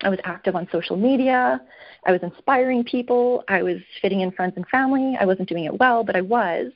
I 0.03 0.09
was 0.09 0.19
active 0.23 0.55
on 0.55 0.67
social 0.71 0.95
media. 0.95 1.61
I 2.05 2.11
was 2.11 2.21
inspiring 2.21 2.83
people. 2.83 3.43
I 3.47 3.63
was 3.63 3.77
fitting 4.01 4.21
in 4.21 4.31
friends 4.31 4.53
and 4.55 4.67
family. 4.67 5.17
I 5.19 5.25
wasn't 5.25 5.49
doing 5.49 5.65
it 5.65 5.79
well, 5.79 6.03
but 6.03 6.15
I 6.15 6.21
was. 6.21 6.71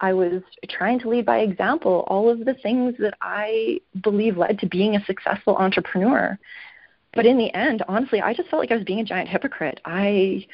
I 0.00 0.12
was 0.12 0.42
trying 0.68 1.00
to 1.00 1.08
lead 1.08 1.24
by 1.24 1.38
example, 1.38 2.04
all 2.08 2.28
of 2.28 2.44
the 2.44 2.54
things 2.54 2.94
that 2.98 3.14
I 3.22 3.80
believe 4.02 4.36
led 4.36 4.58
to 4.58 4.66
being 4.66 4.96
a 4.96 5.04
successful 5.04 5.56
entrepreneur. 5.56 6.38
But 7.14 7.24
in 7.24 7.38
the 7.38 7.52
end, 7.54 7.82
honestly, 7.88 8.20
I 8.20 8.34
just 8.34 8.50
felt 8.50 8.60
like 8.60 8.70
I 8.70 8.76
was 8.76 8.84
being 8.84 9.00
a 9.00 9.04
giant 9.04 9.30
hypocrite. 9.30 9.80
I 9.86 10.46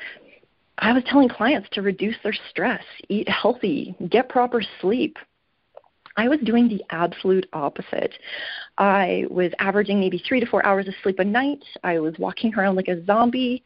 I 0.78 0.92
was 0.92 1.02
telling 1.04 1.28
clients 1.28 1.68
to 1.72 1.82
reduce 1.82 2.16
their 2.22 2.34
stress, 2.50 2.82
eat 3.08 3.28
healthy, 3.28 3.94
get 4.08 4.28
proper 4.28 4.62
sleep. 4.80 5.18
I 6.16 6.28
was 6.28 6.40
doing 6.40 6.68
the 6.68 6.82
absolute 6.90 7.48
opposite. 7.52 8.14
I 8.78 9.26
was 9.30 9.52
averaging 9.58 10.00
maybe 10.00 10.22
three 10.26 10.40
to 10.40 10.46
four 10.46 10.64
hours 10.64 10.88
of 10.88 10.94
sleep 11.02 11.18
a 11.18 11.24
night. 11.24 11.62
I 11.84 11.98
was 11.98 12.14
walking 12.18 12.54
around 12.54 12.76
like 12.76 12.88
a 12.88 13.04
zombie. 13.04 13.62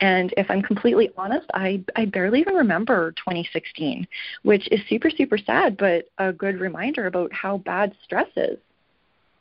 And 0.00 0.32
if 0.38 0.50
I'm 0.50 0.62
completely 0.62 1.10
honest, 1.18 1.46
I, 1.52 1.84
I 1.94 2.06
barely 2.06 2.40
even 2.40 2.54
remember 2.54 3.12
2016, 3.12 4.06
which 4.42 4.66
is 4.72 4.80
super, 4.88 5.10
super 5.10 5.36
sad, 5.36 5.76
but 5.76 6.06
a 6.16 6.32
good 6.32 6.58
reminder 6.58 7.06
about 7.06 7.32
how 7.34 7.58
bad 7.58 7.94
stress 8.02 8.28
is. 8.36 8.58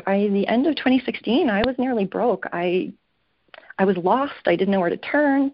By 0.05 0.27
the 0.31 0.45
end 0.47 0.67
of 0.67 0.75
2016, 0.75 1.49
I 1.49 1.61
was 1.65 1.75
nearly 1.77 2.05
broke. 2.05 2.45
I, 2.51 2.91
I 3.77 3.85
was 3.85 3.95
lost. 3.97 4.33
I 4.45 4.57
didn't 4.57 4.71
know 4.71 4.81
where 4.81 4.89
to 4.89 4.97
turn. 4.97 5.53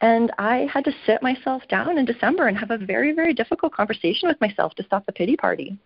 And 0.00 0.32
I 0.38 0.68
had 0.72 0.84
to 0.84 0.92
sit 1.06 1.22
myself 1.22 1.62
down 1.68 1.98
in 1.98 2.04
December 2.04 2.48
and 2.48 2.58
have 2.58 2.70
a 2.70 2.78
very, 2.78 3.12
very 3.12 3.32
difficult 3.32 3.72
conversation 3.72 4.28
with 4.28 4.40
myself 4.40 4.74
to 4.74 4.84
stop 4.84 5.06
the 5.06 5.12
pity 5.12 5.36
party. 5.36 5.78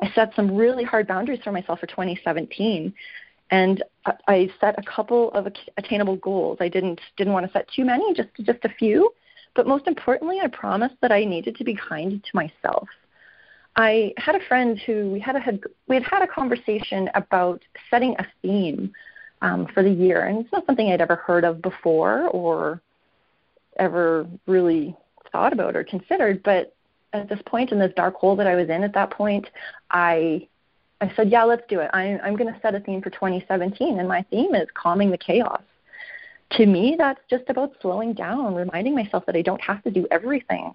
I 0.00 0.10
set 0.14 0.34
some 0.36 0.54
really 0.54 0.84
hard 0.84 1.08
boundaries 1.08 1.40
for 1.42 1.52
myself 1.52 1.80
for 1.80 1.86
2017 1.86 2.94
and 3.50 3.82
I 4.26 4.50
set 4.60 4.78
a 4.78 4.82
couple 4.82 5.30
of 5.32 5.46
attainable 5.76 6.16
goals. 6.16 6.58
I 6.60 6.68
didn't 6.68 7.00
didn't 7.16 7.32
want 7.32 7.46
to 7.46 7.52
set 7.52 7.68
too 7.74 7.84
many, 7.84 8.14
just 8.14 8.28
just 8.42 8.64
a 8.64 8.68
few. 8.68 9.12
But 9.54 9.66
most 9.66 9.86
importantly, 9.86 10.38
I 10.42 10.48
promised 10.48 10.96
that 11.00 11.12
I 11.12 11.24
needed 11.24 11.56
to 11.56 11.64
be 11.64 11.74
kind 11.74 12.22
to 12.22 12.30
myself. 12.34 12.88
I 13.76 14.12
had 14.16 14.34
a 14.34 14.46
friend 14.46 14.78
who 14.86 15.10
we 15.10 15.20
had 15.20 15.36
a 15.36 15.40
had, 15.40 15.60
we 15.88 15.96
had 15.96 16.04
had 16.04 16.22
a 16.22 16.26
conversation 16.26 17.08
about 17.14 17.62
setting 17.90 18.14
a 18.18 18.26
theme 18.42 18.92
um, 19.40 19.66
for 19.72 19.82
the 19.82 19.90
year, 19.90 20.26
and 20.26 20.40
it's 20.40 20.52
not 20.52 20.66
something 20.66 20.90
I'd 20.90 21.00
ever 21.00 21.16
heard 21.16 21.44
of 21.44 21.62
before 21.62 22.28
or 22.28 22.82
ever 23.78 24.26
really 24.46 24.96
thought 25.32 25.52
about 25.52 25.76
or 25.76 25.84
considered. 25.84 26.42
But 26.42 26.74
at 27.12 27.28
this 27.28 27.40
point 27.46 27.72
in 27.72 27.78
this 27.78 27.92
dark 27.96 28.14
hole 28.14 28.36
that 28.36 28.46
I 28.46 28.54
was 28.54 28.68
in 28.68 28.82
at 28.82 28.94
that 28.94 29.10
point, 29.10 29.48
I 29.90 30.46
I 31.00 31.12
said, 31.14 31.30
yeah, 31.30 31.44
let's 31.44 31.62
do 31.68 31.80
it. 31.80 31.90
I'm 31.92 32.20
I'm 32.22 32.36
going 32.36 32.52
to 32.52 32.60
set 32.60 32.74
a 32.74 32.80
theme 32.80 33.02
for 33.02 33.10
2017, 33.10 33.98
and 33.98 34.08
my 34.08 34.22
theme 34.30 34.54
is 34.54 34.68
calming 34.74 35.10
the 35.10 35.18
chaos. 35.18 35.62
To 36.52 36.66
me, 36.66 36.96
that's 36.96 37.20
just 37.28 37.44
about 37.48 37.74
slowing 37.80 38.14
down, 38.14 38.54
reminding 38.54 38.94
myself 38.94 39.26
that 39.26 39.36
I 39.36 39.42
don't 39.42 39.60
have 39.60 39.82
to 39.84 39.90
do 39.90 40.06
everything. 40.10 40.74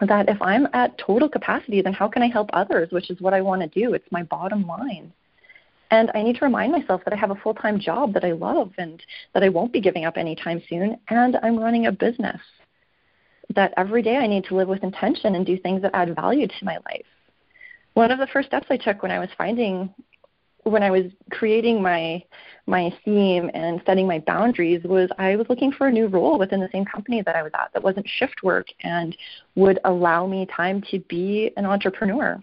That 0.00 0.28
if 0.28 0.40
I'm 0.42 0.68
at 0.74 0.98
total 0.98 1.28
capacity, 1.28 1.82
then 1.82 1.92
how 1.92 2.08
can 2.08 2.22
I 2.22 2.28
help 2.28 2.50
others, 2.52 2.90
which 2.90 3.10
is 3.10 3.20
what 3.20 3.34
I 3.34 3.40
want 3.40 3.62
to 3.62 3.68
do? 3.68 3.94
It's 3.94 4.10
my 4.10 4.22
bottom 4.24 4.66
line. 4.66 5.12
And 5.90 6.10
I 6.14 6.22
need 6.22 6.36
to 6.36 6.44
remind 6.44 6.72
myself 6.72 7.02
that 7.04 7.14
I 7.14 7.16
have 7.16 7.30
a 7.30 7.36
full 7.36 7.54
time 7.54 7.80
job 7.80 8.12
that 8.14 8.24
I 8.24 8.32
love 8.32 8.72
and 8.78 9.02
that 9.32 9.42
I 9.42 9.48
won't 9.48 9.72
be 9.72 9.80
giving 9.80 10.04
up 10.04 10.16
anytime 10.16 10.62
soon, 10.68 10.98
and 11.08 11.38
I'm 11.42 11.58
running 11.58 11.86
a 11.86 11.92
business. 11.92 12.40
That 13.54 13.72
every 13.76 14.02
day 14.02 14.16
I 14.16 14.26
need 14.26 14.44
to 14.44 14.54
live 14.54 14.68
with 14.68 14.82
intention 14.84 15.34
and 15.34 15.46
do 15.46 15.56
things 15.56 15.80
that 15.82 15.94
add 15.94 16.14
value 16.14 16.46
to 16.46 16.64
my 16.64 16.76
life 16.90 17.06
one 17.98 18.12
of 18.12 18.20
the 18.20 18.28
first 18.28 18.46
steps 18.46 18.68
I 18.70 18.76
took 18.76 19.02
when 19.02 19.10
I 19.10 19.18
was 19.18 19.28
finding 19.36 19.92
when 20.62 20.84
I 20.84 20.90
was 20.90 21.06
creating 21.32 21.82
my 21.82 22.22
my 22.66 22.94
theme 23.04 23.50
and 23.54 23.82
setting 23.84 24.06
my 24.06 24.20
boundaries 24.20 24.84
was 24.84 25.10
I 25.18 25.34
was 25.34 25.46
looking 25.48 25.72
for 25.72 25.88
a 25.88 25.92
new 25.92 26.06
role 26.06 26.38
within 26.38 26.60
the 26.60 26.68
same 26.70 26.84
company 26.84 27.22
that 27.22 27.34
I 27.34 27.42
was 27.42 27.50
at 27.54 27.72
that 27.72 27.82
wasn't 27.82 28.06
shift 28.08 28.44
work 28.44 28.66
and 28.84 29.16
would 29.56 29.80
allow 29.84 30.28
me 30.28 30.46
time 30.46 30.80
to 30.92 31.00
be 31.08 31.50
an 31.56 31.66
entrepreneur. 31.66 32.40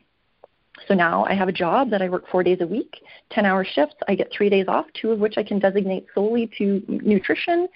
So 0.87 0.93
now 0.93 1.25
I 1.25 1.33
have 1.33 1.47
a 1.47 1.53
job 1.53 1.89
that 1.89 2.01
I 2.01 2.09
work 2.09 2.27
four 2.29 2.43
days 2.43 2.59
a 2.61 2.67
week, 2.67 3.01
10 3.31 3.45
hour 3.45 3.65
shifts. 3.65 3.95
I 4.07 4.15
get 4.15 4.31
three 4.31 4.49
days 4.49 4.65
off, 4.67 4.85
two 4.99 5.11
of 5.11 5.19
which 5.19 5.37
I 5.37 5.43
can 5.43 5.59
designate 5.59 6.05
solely 6.13 6.49
to 6.57 6.83
nutrition 6.87 7.67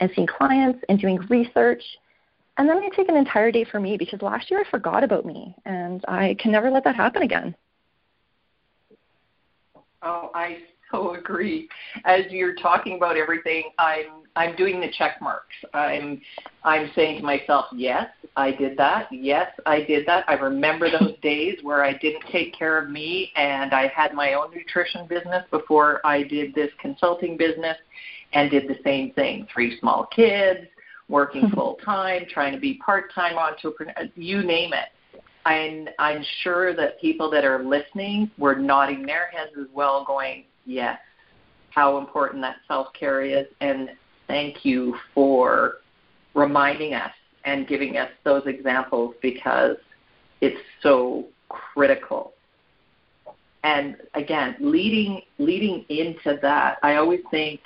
and 0.00 0.10
seeing 0.14 0.26
clients 0.26 0.82
and 0.88 0.98
doing 0.98 1.18
research 1.28 1.82
and 2.60 2.68
then 2.68 2.76
I 2.76 2.90
take 2.94 3.08
an 3.08 3.16
entire 3.16 3.50
day 3.50 3.64
for 3.64 3.80
me 3.80 3.96
because 3.96 4.20
last 4.20 4.50
year 4.50 4.60
I 4.60 4.70
forgot 4.70 5.02
about 5.02 5.24
me 5.24 5.54
and 5.64 6.04
I 6.06 6.36
can 6.38 6.52
never 6.52 6.70
let 6.70 6.84
that 6.84 6.94
happen 6.94 7.22
again. 7.22 7.54
Oh, 10.02 10.30
I 10.34 10.58
so 10.90 11.14
agree. 11.14 11.68
As 12.04 12.22
you're 12.30 12.54
talking 12.54 12.96
about 12.96 13.16
everything, 13.16 13.64
I'm 13.78 14.20
I'm 14.36 14.54
doing 14.56 14.80
the 14.80 14.90
check 14.96 15.20
marks. 15.20 15.54
I'm 15.74 16.20
I'm 16.64 16.90
saying 16.94 17.20
to 17.20 17.24
myself, 17.24 17.66
yes, 17.74 18.06
I 18.36 18.52
did 18.52 18.76
that. 18.78 19.08
Yes, 19.10 19.50
I 19.66 19.82
did 19.82 20.06
that. 20.06 20.24
I 20.28 20.34
remember 20.34 20.88
those 20.90 21.14
days 21.22 21.58
where 21.62 21.84
I 21.84 21.94
didn't 21.94 22.24
take 22.30 22.56
care 22.56 22.78
of 22.78 22.90
me 22.90 23.32
and 23.36 23.72
I 23.72 23.88
had 23.88 24.14
my 24.14 24.34
own 24.34 24.50
nutrition 24.54 25.06
business 25.06 25.44
before 25.50 26.00
I 26.04 26.22
did 26.22 26.54
this 26.54 26.70
consulting 26.80 27.36
business 27.36 27.76
and 28.32 28.50
did 28.50 28.68
the 28.68 28.78
same 28.84 29.12
thing. 29.12 29.46
Three 29.52 29.78
small 29.80 30.06
kids, 30.06 30.60
working 31.08 31.50
full 31.54 31.78
time, 31.84 32.24
trying 32.30 32.52
to 32.52 32.60
be 32.60 32.74
part 32.74 33.12
time 33.14 33.36
entrepreneur, 33.36 33.94
you 34.14 34.42
name 34.42 34.72
it. 34.72 34.88
I'm 35.46 35.88
I'm 35.98 36.24
sure 36.42 36.74
that 36.76 37.00
people 37.00 37.30
that 37.30 37.44
are 37.44 37.64
listening 37.64 38.30
were 38.38 38.54
nodding 38.54 39.06
their 39.06 39.28
heads 39.28 39.52
as 39.58 39.66
well, 39.72 40.04
going, 40.04 40.44
Yes, 40.66 40.98
how 41.70 41.98
important 41.98 42.42
that 42.42 42.56
self 42.68 42.92
care 42.92 43.22
is 43.22 43.46
and 43.60 43.90
thank 44.26 44.64
you 44.64 44.96
for 45.14 45.78
reminding 46.34 46.94
us 46.94 47.12
and 47.44 47.66
giving 47.66 47.96
us 47.96 48.10
those 48.24 48.42
examples 48.46 49.14
because 49.22 49.76
it's 50.40 50.60
so 50.82 51.26
critical. 51.48 52.32
And 53.64 53.96
again, 54.14 54.56
leading 54.60 55.22
leading 55.38 55.84
into 55.88 56.38
that, 56.42 56.78
I 56.82 56.96
always 56.96 57.20
think 57.30 57.60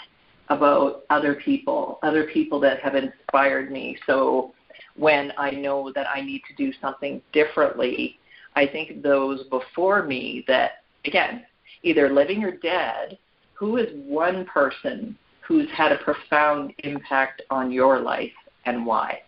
about 0.49 1.05
other 1.11 1.35
people, 1.35 1.99
other 2.03 2.25
people 2.25 2.61
that 2.61 2.81
have 2.81 2.95
inspired 2.95 3.71
me. 3.71 3.97
So 4.07 4.53
when 4.97 5.33
I 5.39 5.51
know 5.51 5.93
that 5.95 6.07
I 6.13 6.21
need 6.21 6.43
to 6.49 6.55
do 6.55 6.73
something 6.81 7.21
differently, 7.33 8.19
I 8.57 8.67
think 8.67 9.03
those 9.03 9.45
before 9.45 10.03
me 10.03 10.45
that, 10.49 10.85
again, 11.05 11.45
either 11.85 12.13
living 12.13 12.43
or 12.43 12.51
dead, 12.51 13.19
who 13.53 13.77
is 13.77 13.89
one 14.07 14.45
person 14.47 15.17
who's 15.47 15.71
had 15.71 15.93
a 15.93 15.99
profound 15.99 16.73
impact 16.79 17.43
on 17.51 17.71
your 17.71 18.01
life 18.01 18.33
and 18.65 18.85
why? 18.85 19.21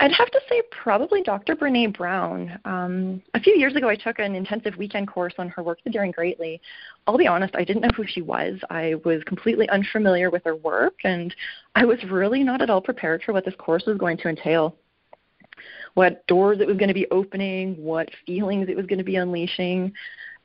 I'd 0.00 0.12
have 0.12 0.30
to 0.32 0.40
say 0.48 0.60
probably 0.70 1.22
Dr. 1.22 1.54
Brene 1.54 1.96
Brown. 1.96 2.58
Um, 2.64 3.22
a 3.34 3.40
few 3.40 3.56
years 3.56 3.76
ago, 3.76 3.88
I 3.88 3.94
took 3.94 4.18
an 4.18 4.34
intensive 4.34 4.76
weekend 4.76 5.08
course 5.08 5.34
on 5.38 5.48
her 5.50 5.62
work, 5.62 5.78
The 5.84 5.90
Daring 5.90 6.10
Greatly. 6.10 6.60
I'll 7.06 7.16
be 7.16 7.28
honest, 7.28 7.54
I 7.54 7.64
didn't 7.64 7.82
know 7.82 7.90
who 7.96 8.04
she 8.06 8.20
was. 8.20 8.58
I 8.70 8.96
was 9.04 9.22
completely 9.24 9.68
unfamiliar 9.68 10.30
with 10.30 10.42
her 10.44 10.56
work, 10.56 10.94
and 11.04 11.34
I 11.76 11.84
was 11.84 12.02
really 12.10 12.42
not 12.42 12.60
at 12.60 12.70
all 12.70 12.80
prepared 12.80 13.22
for 13.22 13.32
what 13.32 13.44
this 13.44 13.54
course 13.56 13.84
was 13.86 13.96
going 13.96 14.16
to 14.18 14.28
entail. 14.28 14.76
What 15.94 16.26
doors 16.26 16.58
it 16.60 16.66
was 16.66 16.76
going 16.76 16.88
to 16.88 16.94
be 16.94 17.06
opening, 17.12 17.76
what 17.76 18.08
feelings 18.26 18.68
it 18.68 18.76
was 18.76 18.86
going 18.86 18.98
to 18.98 19.04
be 19.04 19.16
unleashing, 19.16 19.92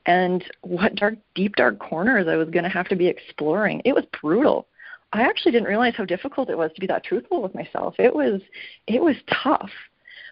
and 0.06 0.44
what 0.62 0.96
dark, 0.96 1.16
deep, 1.36 1.56
dark 1.56 1.80
corners 1.80 2.28
I 2.28 2.36
was 2.36 2.50
going 2.50 2.64
to 2.64 2.70
have 2.70 2.88
to 2.90 2.96
be 2.96 3.08
exploring. 3.08 3.82
It 3.86 3.94
was 3.94 4.06
brutal 4.22 4.68
I 5.12 5.22
actually 5.22 5.54
didn't 5.54 5.68
realize 5.68 5.96
how 5.96 6.06
difficult 6.06 6.50
it 6.50 6.58
was 6.58 6.72
to 6.74 6.82
be 6.82 6.88
that 6.88 7.04
truthful 7.04 7.42
with 7.42 7.56
myself. 7.56 7.96
It 7.98 8.14
was 8.14 8.42
it 8.88 9.02
was 9.02 9.16
tough. 9.44 9.72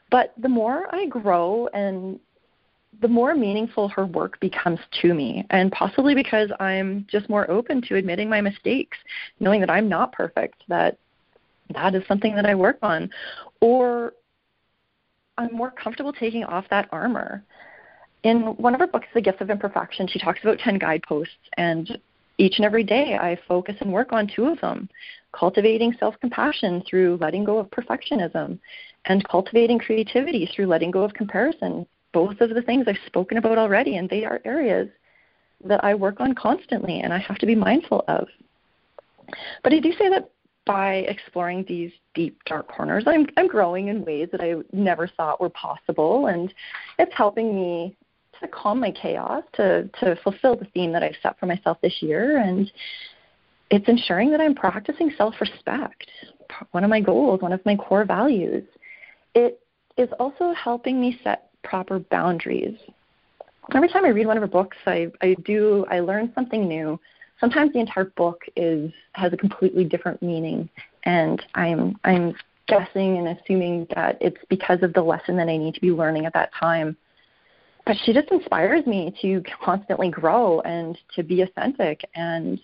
But 0.09 0.33
the 0.37 0.49
more 0.49 0.93
I 0.93 1.07
grow 1.07 1.67
and 1.73 2.19
the 3.01 3.07
more 3.07 3.35
meaningful 3.35 3.89
her 3.89 4.05
work 4.05 4.39
becomes 4.39 4.79
to 5.01 5.13
me 5.13 5.45
and 5.49 5.71
possibly 5.71 6.15
because 6.15 6.49
I'm 6.59 7.05
just 7.11 7.29
more 7.29 7.49
open 7.51 7.81
to 7.83 7.95
admitting 7.95 8.29
my 8.29 8.41
mistakes, 8.41 8.97
knowing 9.39 9.59
that 9.59 9.69
I'm 9.69 9.89
not 9.89 10.13
perfect, 10.13 10.63
that 10.67 10.97
that 11.73 11.93
is 11.95 12.03
something 12.07 12.35
that 12.35 12.45
I 12.45 12.55
work 12.55 12.77
on 12.81 13.09
or 13.59 14.13
I'm 15.37 15.53
more 15.53 15.71
comfortable 15.71 16.13
taking 16.13 16.43
off 16.43 16.65
that 16.69 16.87
armor. 16.91 17.43
In 18.23 18.41
one 18.57 18.73
of 18.73 18.79
her 18.79 18.87
books, 18.87 19.07
The 19.13 19.21
Gift 19.21 19.41
of 19.41 19.49
Imperfection, 19.49 20.07
she 20.07 20.19
talks 20.19 20.39
about 20.41 20.59
10 20.59 20.79
guideposts 20.79 21.35
and 21.57 21.99
each 22.39 22.57
and 22.57 22.65
every 22.65 22.83
day, 22.83 23.17
I 23.19 23.37
focus 23.47 23.75
and 23.79 23.91
work 23.91 24.13
on 24.13 24.27
two 24.27 24.45
of 24.45 24.61
them 24.61 24.89
cultivating 25.37 25.93
self 25.99 26.19
compassion 26.19 26.83
through 26.89 27.17
letting 27.21 27.43
go 27.43 27.57
of 27.57 27.69
perfectionism, 27.69 28.59
and 29.05 29.27
cultivating 29.27 29.79
creativity 29.79 30.49
through 30.53 30.67
letting 30.67 30.91
go 30.91 31.03
of 31.03 31.13
comparison. 31.13 31.85
Both 32.13 32.41
of 32.41 32.49
the 32.49 32.61
things 32.61 32.85
I've 32.87 32.97
spoken 33.05 33.37
about 33.37 33.57
already, 33.57 33.97
and 33.97 34.09
they 34.09 34.25
are 34.25 34.41
areas 34.45 34.89
that 35.63 35.83
I 35.83 35.93
work 35.95 36.19
on 36.19 36.33
constantly 36.33 36.99
and 37.01 37.13
I 37.13 37.17
have 37.17 37.37
to 37.39 37.45
be 37.45 37.55
mindful 37.55 38.03
of. 38.07 38.27
But 39.63 39.73
I 39.73 39.79
do 39.79 39.91
say 39.93 40.09
that 40.09 40.29
by 40.65 40.95
exploring 41.07 41.65
these 41.67 41.91
deep, 42.13 42.43
dark 42.45 42.67
corners, 42.67 43.05
I'm, 43.07 43.25
I'm 43.37 43.47
growing 43.47 43.87
in 43.87 44.05
ways 44.05 44.29
that 44.31 44.41
I 44.41 44.55
never 44.71 45.07
thought 45.07 45.41
were 45.41 45.49
possible, 45.49 46.27
and 46.27 46.53
it's 46.99 47.13
helping 47.15 47.55
me 47.55 47.95
to 48.41 48.47
calm 48.47 48.79
my 48.79 48.91
chaos, 48.91 49.43
to 49.53 49.89
to 49.99 50.15
fulfill 50.23 50.55
the 50.55 50.65
theme 50.73 50.91
that 50.93 51.03
I've 51.03 51.15
set 51.21 51.39
for 51.39 51.45
myself 51.45 51.77
this 51.81 52.01
year, 52.01 52.37
and 52.37 52.71
it's 53.69 53.87
ensuring 53.87 54.31
that 54.31 54.41
I'm 54.41 54.55
practicing 54.55 55.11
self 55.17 55.35
respect, 55.41 56.09
one 56.71 56.83
of 56.83 56.89
my 56.89 57.01
goals, 57.01 57.41
one 57.41 57.53
of 57.53 57.65
my 57.65 57.75
core 57.75 58.05
values. 58.05 58.63
It 59.35 59.59
is 59.97 60.09
also 60.19 60.53
helping 60.53 60.99
me 61.01 61.19
set 61.23 61.49
proper 61.63 61.99
boundaries. 61.99 62.77
Every 63.75 63.89
time 63.89 64.05
I 64.05 64.09
read 64.09 64.27
one 64.27 64.37
of 64.37 64.41
her 64.41 64.47
books, 64.47 64.77
I, 64.85 65.07
I 65.21 65.35
do 65.43 65.85
I 65.89 65.99
learn 65.99 66.31
something 66.33 66.67
new. 66.67 66.99
Sometimes 67.39 67.73
the 67.73 67.79
entire 67.79 68.05
book 68.05 68.43
is 68.55 68.91
has 69.13 69.33
a 69.33 69.37
completely 69.37 69.83
different 69.83 70.21
meaning, 70.21 70.69
and 71.03 71.43
I'm 71.55 71.99
I'm 72.03 72.35
guessing 72.67 73.17
and 73.17 73.39
assuming 73.39 73.87
that 73.95 74.17
it's 74.21 74.37
because 74.49 74.83
of 74.83 74.93
the 74.93 75.01
lesson 75.01 75.37
that 75.37 75.47
I 75.47 75.57
need 75.57 75.73
to 75.73 75.81
be 75.81 75.91
learning 75.91 76.25
at 76.25 76.33
that 76.33 76.51
time. 76.53 76.95
But 77.87 77.95
she 78.03 78.11
just 78.11 78.27
inspires 78.31 78.85
me 78.85 79.15
to 79.21 79.41
constantly 79.63 80.09
grow 80.09 80.59
and 80.59 80.97
to 81.15 81.23
be 81.23 81.41
authentic 81.41 82.03
and 82.13 82.59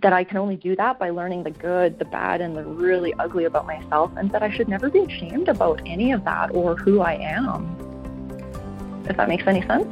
that 0.00 0.14
I 0.14 0.24
can 0.24 0.38
only 0.38 0.56
do 0.56 0.74
that 0.76 0.98
by 0.98 1.10
learning 1.10 1.42
the 1.42 1.50
good, 1.50 1.98
the 1.98 2.06
bad, 2.06 2.40
and 2.40 2.56
the 2.56 2.64
really 2.64 3.12
ugly 3.18 3.44
about 3.44 3.66
myself, 3.66 4.10
and 4.16 4.30
that 4.32 4.42
I 4.42 4.50
should 4.50 4.68
never 4.68 4.88
be 4.88 5.00
ashamed 5.00 5.48
about 5.48 5.82
any 5.86 6.12
of 6.12 6.24
that 6.24 6.54
or 6.54 6.76
who 6.76 7.00
I 7.00 7.14
am. 7.14 9.04
If 9.06 9.16
that 9.18 9.28
makes 9.28 9.44
any 9.46 9.60
sense? 9.66 9.86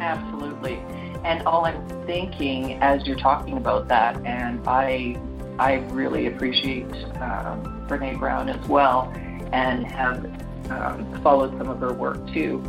Absolutely. 0.00 0.74
And 1.24 1.42
all 1.46 1.64
I'm 1.64 1.88
thinking 2.06 2.74
as 2.74 3.04
you're 3.06 3.18
talking 3.18 3.56
about 3.56 3.88
that, 3.88 4.24
and 4.24 4.60
I, 4.68 5.20
I 5.58 5.74
really 5.90 6.26
appreciate 6.26 6.92
um, 7.16 7.86
Brene 7.88 8.18
Brown 8.18 8.48
as 8.48 8.68
well, 8.68 9.12
and 9.52 9.86
have 9.86 10.47
um, 10.70 11.20
followed 11.22 11.56
some 11.58 11.68
of 11.68 11.80
her 11.80 11.92
work 11.92 12.18
too. 12.32 12.62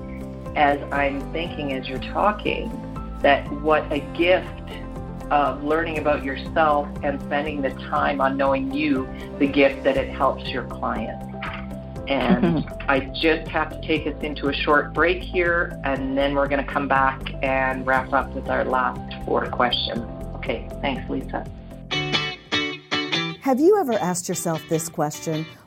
As 0.55 0.81
I'm 0.91 1.19
thinking 1.31 1.73
as 1.73 1.87
you're 1.87 1.99
talking, 1.99 2.69
that 3.21 3.49
what 3.61 3.91
a 3.91 3.99
gift 4.17 4.47
of 5.31 5.63
learning 5.63 5.99
about 5.99 6.23
yourself 6.23 6.87
and 7.03 7.21
spending 7.21 7.61
the 7.61 7.69
time 7.69 8.19
on 8.19 8.35
knowing 8.35 8.73
you, 8.73 9.07
the 9.37 9.47
gift 9.47 9.83
that 9.83 9.97
it 9.97 10.09
helps 10.09 10.49
your 10.49 10.63
clients. 10.63 11.25
And 12.07 12.43
mm-hmm. 12.43 12.89
I 12.89 13.01
just 13.21 13.47
have 13.49 13.69
to 13.69 13.87
take 13.87 14.07
us 14.07 14.19
into 14.23 14.47
a 14.47 14.53
short 14.53 14.93
break 14.93 15.21
here, 15.21 15.79
and 15.83 16.17
then 16.17 16.33
we're 16.33 16.47
going 16.47 16.65
to 16.65 16.71
come 16.71 16.87
back 16.87 17.21
and 17.43 17.85
wrap 17.85 18.11
up 18.13 18.33
with 18.33 18.49
our 18.49 18.65
last 18.65 19.23
four 19.25 19.45
questions. 19.45 19.99
Okay, 20.37 20.67
thanks, 20.81 21.07
Lisa. 21.07 21.45
Have 23.41 23.59
you 23.59 23.79
ever 23.79 23.93
asked 23.93 24.27
yourself 24.27 24.61
this 24.69 24.89
question? 24.89 25.45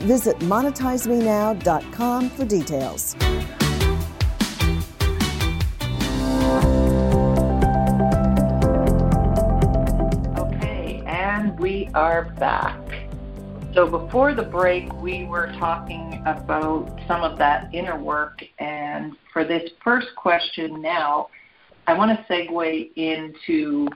Visit 0.00 0.38
monetizemenow.com 0.38 2.30
for 2.30 2.44
details. 2.44 3.16
Okay, 10.38 11.02
and 11.06 11.58
we 11.58 11.88
are 11.94 12.30
back. 12.38 12.78
So 13.74 13.86
before 13.86 14.34
the 14.34 14.42
break, 14.42 14.92
we 14.94 15.24
were 15.24 15.52
talking 15.58 16.22
about 16.26 16.98
some 17.06 17.22
of 17.22 17.38
that 17.38 17.72
inner 17.74 17.98
work. 17.98 18.42
And 18.58 19.14
for 19.32 19.44
this 19.44 19.70
first 19.84 20.08
question 20.16 20.80
now, 20.80 21.28
I 21.86 21.94
want 21.94 22.10
to 22.10 22.32
segue 22.32 22.90
into 22.96 23.88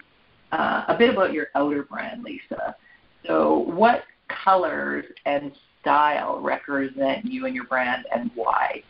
uh, 0.53 0.85
a 0.89 0.97
bit 0.97 1.11
about 1.11 1.33
your 1.33 1.49
outer 1.55 1.83
brand, 1.83 2.23
Lisa. 2.23 2.77
So, 3.27 3.59
what 3.59 4.05
colors 4.29 5.05
and 5.27 5.53
style 5.83 6.41
represent 6.41 7.27
you 7.27 7.45
and 7.47 7.55
your 7.55 7.65
brand, 7.65 8.07
and 8.15 8.31
why? 8.35 8.83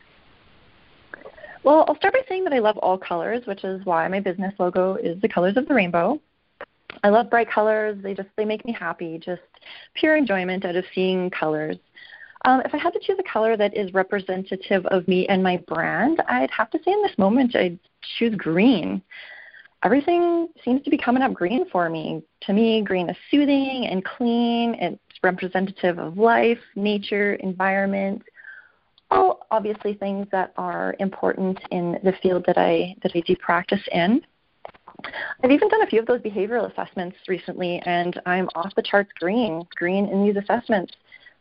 Well, 1.65 1.85
I'll 1.89 1.97
start 1.97 2.15
by 2.15 2.23
saying 2.29 2.45
that 2.45 2.53
I 2.53 2.59
love 2.59 2.77
all 2.79 2.99
colors, 2.99 3.43
which 3.47 3.65
is 3.65 3.85
why 3.85 4.07
my 4.09 4.21
business 4.21 4.55
logo 4.59 4.97
is 4.97 5.21
the 5.21 5.29
colors 5.29 5.57
of 5.57 5.67
the 5.67 5.75
rainbow. 5.75 6.21
I 7.03 7.09
love 7.09 7.31
bright 7.31 7.51
colors. 7.51 7.99
They 8.03 8.15
just 8.15 8.29
they 8.37 8.45
make 8.45 8.65
me 8.65 8.73
happy. 8.73 9.19
Just 9.19 9.43
pure 9.95 10.17
enjoyment 10.17 10.65
out 10.65 10.77
of 10.77 10.85
seeing 10.95 11.31
colors. 11.31 11.77
Um, 12.45 12.61
if 12.65 12.75
I 12.75 12.79
had 12.79 12.93
to 12.93 13.01
choose 13.01 13.19
a 13.21 13.33
color 13.33 13.57
that 13.57 13.77
is 13.77 13.95
representative 13.95 14.85
of 14.87 15.07
me 15.07 15.27
and 15.29 15.43
my 15.43 15.59
brand, 15.69 16.21
I'd 16.29 16.51
have 16.51 16.71
to 16.71 16.79
say 16.85 16.93
in 16.93 17.03
this 17.03 17.17
moment 17.17 17.55
I'd 17.55 17.79
choose 18.19 18.35
green. 18.37 19.01
Everything 19.85 20.49
seems 20.65 20.83
to 20.83 20.91
be 20.91 20.99
coming 20.99 21.23
up 21.23 21.33
green 21.33 21.69
for 21.71 21.89
me. 21.89 22.23
To 22.43 22.53
me, 22.53 22.83
green 22.83 23.09
is 23.11 23.17
soothing 23.31 23.89
and 23.91 24.05
clean. 24.05 24.75
It's 24.75 25.01
representative 25.23 25.99
of 25.99 26.19
life, 26.19 26.59
nature, 26.75 27.35
environment, 27.35 28.23
all 29.11 29.47
obviously 29.51 29.95
things 29.95 30.27
that 30.33 30.53
are 30.57 30.95
important 30.99 31.59
in 31.71 31.99
the 32.03 32.15
field 32.23 32.45
that 32.47 32.59
I 32.59 32.95
that 33.03 33.13
I 33.15 33.21
do 33.21 33.37
practice 33.37 33.83
in. 33.93 34.23
I've 35.43 35.51
even 35.51 35.69
done 35.69 35.83
a 35.83 35.87
few 35.87 36.01
of 36.01 36.07
those 36.07 36.21
behavioral 36.21 36.71
assessments 36.71 37.17
recently, 37.29 37.83
and 37.85 38.21
I'm 38.25 38.49
off 38.55 38.75
the 38.75 38.83
charts 38.83 39.11
green. 39.19 39.63
Green 39.75 40.07
in 40.07 40.25
these 40.25 40.37
assessments 40.37 40.93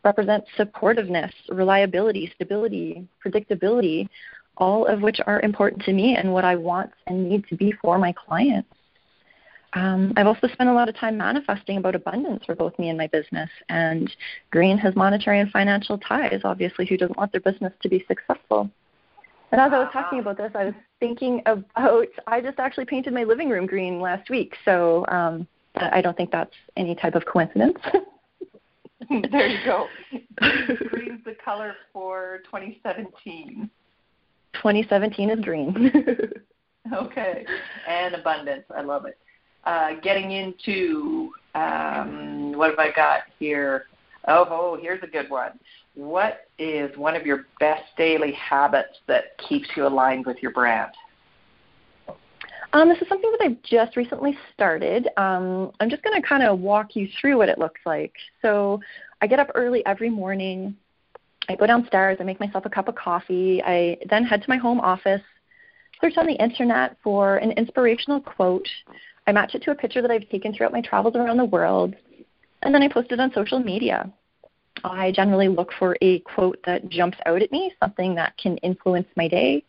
represents 0.04 0.48
supportiveness, 0.58 1.32
reliability, 1.48 2.32
stability, 2.34 3.06
predictability, 3.24 4.08
all 4.56 4.86
of 4.86 5.00
which 5.00 5.20
are 5.26 5.40
important 5.40 5.82
to 5.84 5.92
me 5.92 6.16
and 6.16 6.32
what 6.32 6.44
I 6.44 6.56
want 6.56 6.90
and 7.06 7.28
need 7.28 7.46
to 7.48 7.56
be 7.56 7.72
for 7.80 7.98
my 7.98 8.12
clients. 8.12 8.68
Um, 9.74 10.12
I've 10.16 10.26
also 10.26 10.48
spent 10.48 10.68
a 10.68 10.72
lot 10.72 10.88
of 10.88 10.96
time 10.96 11.16
manifesting 11.16 11.78
about 11.78 11.94
abundance 11.94 12.44
for 12.44 12.54
both 12.54 12.78
me 12.78 12.90
and 12.90 12.98
my 12.98 13.06
business. 13.06 13.48
And 13.68 14.14
green 14.50 14.76
has 14.78 14.94
monetary 14.94 15.40
and 15.40 15.50
financial 15.50 15.98
ties. 15.98 16.40
Obviously, 16.44 16.86
who 16.86 16.96
doesn't 16.96 17.16
want 17.16 17.32
their 17.32 17.40
business 17.40 17.72
to 17.82 17.88
be 17.88 18.04
successful? 18.06 18.70
And 19.50 19.60
as 19.60 19.70
I 19.72 19.78
was 19.78 19.90
talking 19.92 20.18
about 20.18 20.38
this, 20.38 20.50
I 20.54 20.64
was 20.64 20.74
thinking 20.98 21.42
about 21.44 22.08
I 22.26 22.40
just 22.40 22.58
actually 22.58 22.86
painted 22.86 23.12
my 23.12 23.24
living 23.24 23.50
room 23.50 23.66
green 23.66 24.00
last 24.00 24.30
week, 24.30 24.56
so 24.64 25.04
um, 25.08 25.46
I 25.74 26.00
don't 26.00 26.16
think 26.16 26.30
that's 26.30 26.54
any 26.76 26.94
type 26.94 27.14
of 27.14 27.26
coincidence. 27.26 27.78
there 29.10 29.46
you 29.46 29.58
go. 29.64 29.88
Green's 30.88 31.22
the 31.24 31.36
color 31.44 31.74
for 31.92 32.40
2017. 32.44 33.68
2017 34.54 35.30
is 35.30 35.40
green. 35.40 35.92
okay, 36.94 37.44
and 37.86 38.14
abundance. 38.14 38.64
I 38.74 38.80
love 38.80 39.04
it. 39.04 39.18
Uh, 39.64 39.94
getting 40.02 40.32
into 40.32 41.32
um, 41.54 42.52
what 42.52 42.70
have 42.70 42.78
I 42.78 42.90
got 42.90 43.20
here? 43.38 43.86
Oh, 44.28 44.46
oh, 44.48 44.78
here's 44.80 45.02
a 45.02 45.06
good 45.06 45.30
one. 45.30 45.58
What 45.94 46.46
is 46.58 46.96
one 46.96 47.14
of 47.16 47.26
your 47.26 47.46
best 47.60 47.84
daily 47.96 48.32
habits 48.32 48.98
that 49.06 49.36
keeps 49.48 49.68
you 49.76 49.86
aligned 49.86 50.26
with 50.26 50.38
your 50.42 50.52
brand? 50.52 50.92
Um, 52.72 52.88
this 52.88 52.98
is 53.02 53.08
something 53.08 53.30
that 53.32 53.44
I've 53.44 53.62
just 53.62 53.96
recently 53.96 54.36
started. 54.54 55.08
Um, 55.18 55.72
I'm 55.78 55.90
just 55.90 56.02
going 56.02 56.20
to 56.20 56.26
kind 56.26 56.42
of 56.42 56.58
walk 56.58 56.96
you 56.96 57.08
through 57.20 57.36
what 57.36 57.50
it 57.50 57.58
looks 57.58 57.80
like. 57.84 58.14
So 58.40 58.80
I 59.20 59.26
get 59.26 59.38
up 59.38 59.50
early 59.54 59.84
every 59.84 60.08
morning. 60.08 60.74
I 61.48 61.56
go 61.56 61.66
downstairs. 61.66 62.16
I 62.20 62.24
make 62.24 62.40
myself 62.40 62.64
a 62.64 62.70
cup 62.70 62.88
of 62.88 62.94
coffee. 62.94 63.62
I 63.62 63.98
then 64.08 64.24
head 64.24 64.42
to 64.42 64.48
my 64.48 64.56
home 64.56 64.80
office, 64.80 65.20
search 66.00 66.14
on 66.16 66.26
the 66.26 66.42
internet 66.42 66.96
for 67.02 67.36
an 67.36 67.50
inspirational 67.52 68.20
quote. 68.20 68.68
I 69.26 69.32
match 69.32 69.54
it 69.54 69.62
to 69.62 69.70
a 69.70 69.74
picture 69.74 70.02
that 70.02 70.10
I've 70.10 70.28
taken 70.28 70.52
throughout 70.52 70.72
my 70.72 70.80
travels 70.80 71.14
around 71.16 71.36
the 71.36 71.44
world, 71.44 71.94
and 72.62 72.74
then 72.74 72.82
I 72.82 72.88
post 72.88 73.12
it 73.12 73.20
on 73.20 73.32
social 73.32 73.60
media. 73.60 74.12
I 74.84 75.12
generally 75.12 75.48
look 75.48 75.72
for 75.78 75.96
a 76.00 76.20
quote 76.20 76.58
that 76.64 76.88
jumps 76.88 77.18
out 77.26 77.42
at 77.42 77.52
me, 77.52 77.72
something 77.80 78.14
that 78.16 78.36
can 78.36 78.56
influence 78.58 79.06
my 79.16 79.28
day. 79.28 79.64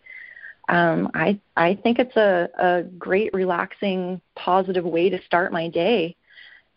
Um, 0.69 1.11
I 1.13 1.39
I 1.55 1.75
think 1.83 1.99
it's 1.99 2.15
a, 2.15 2.49
a 2.57 2.83
great, 2.97 3.33
relaxing, 3.33 4.21
positive 4.35 4.85
way 4.85 5.09
to 5.09 5.21
start 5.23 5.51
my 5.51 5.67
day. 5.69 6.15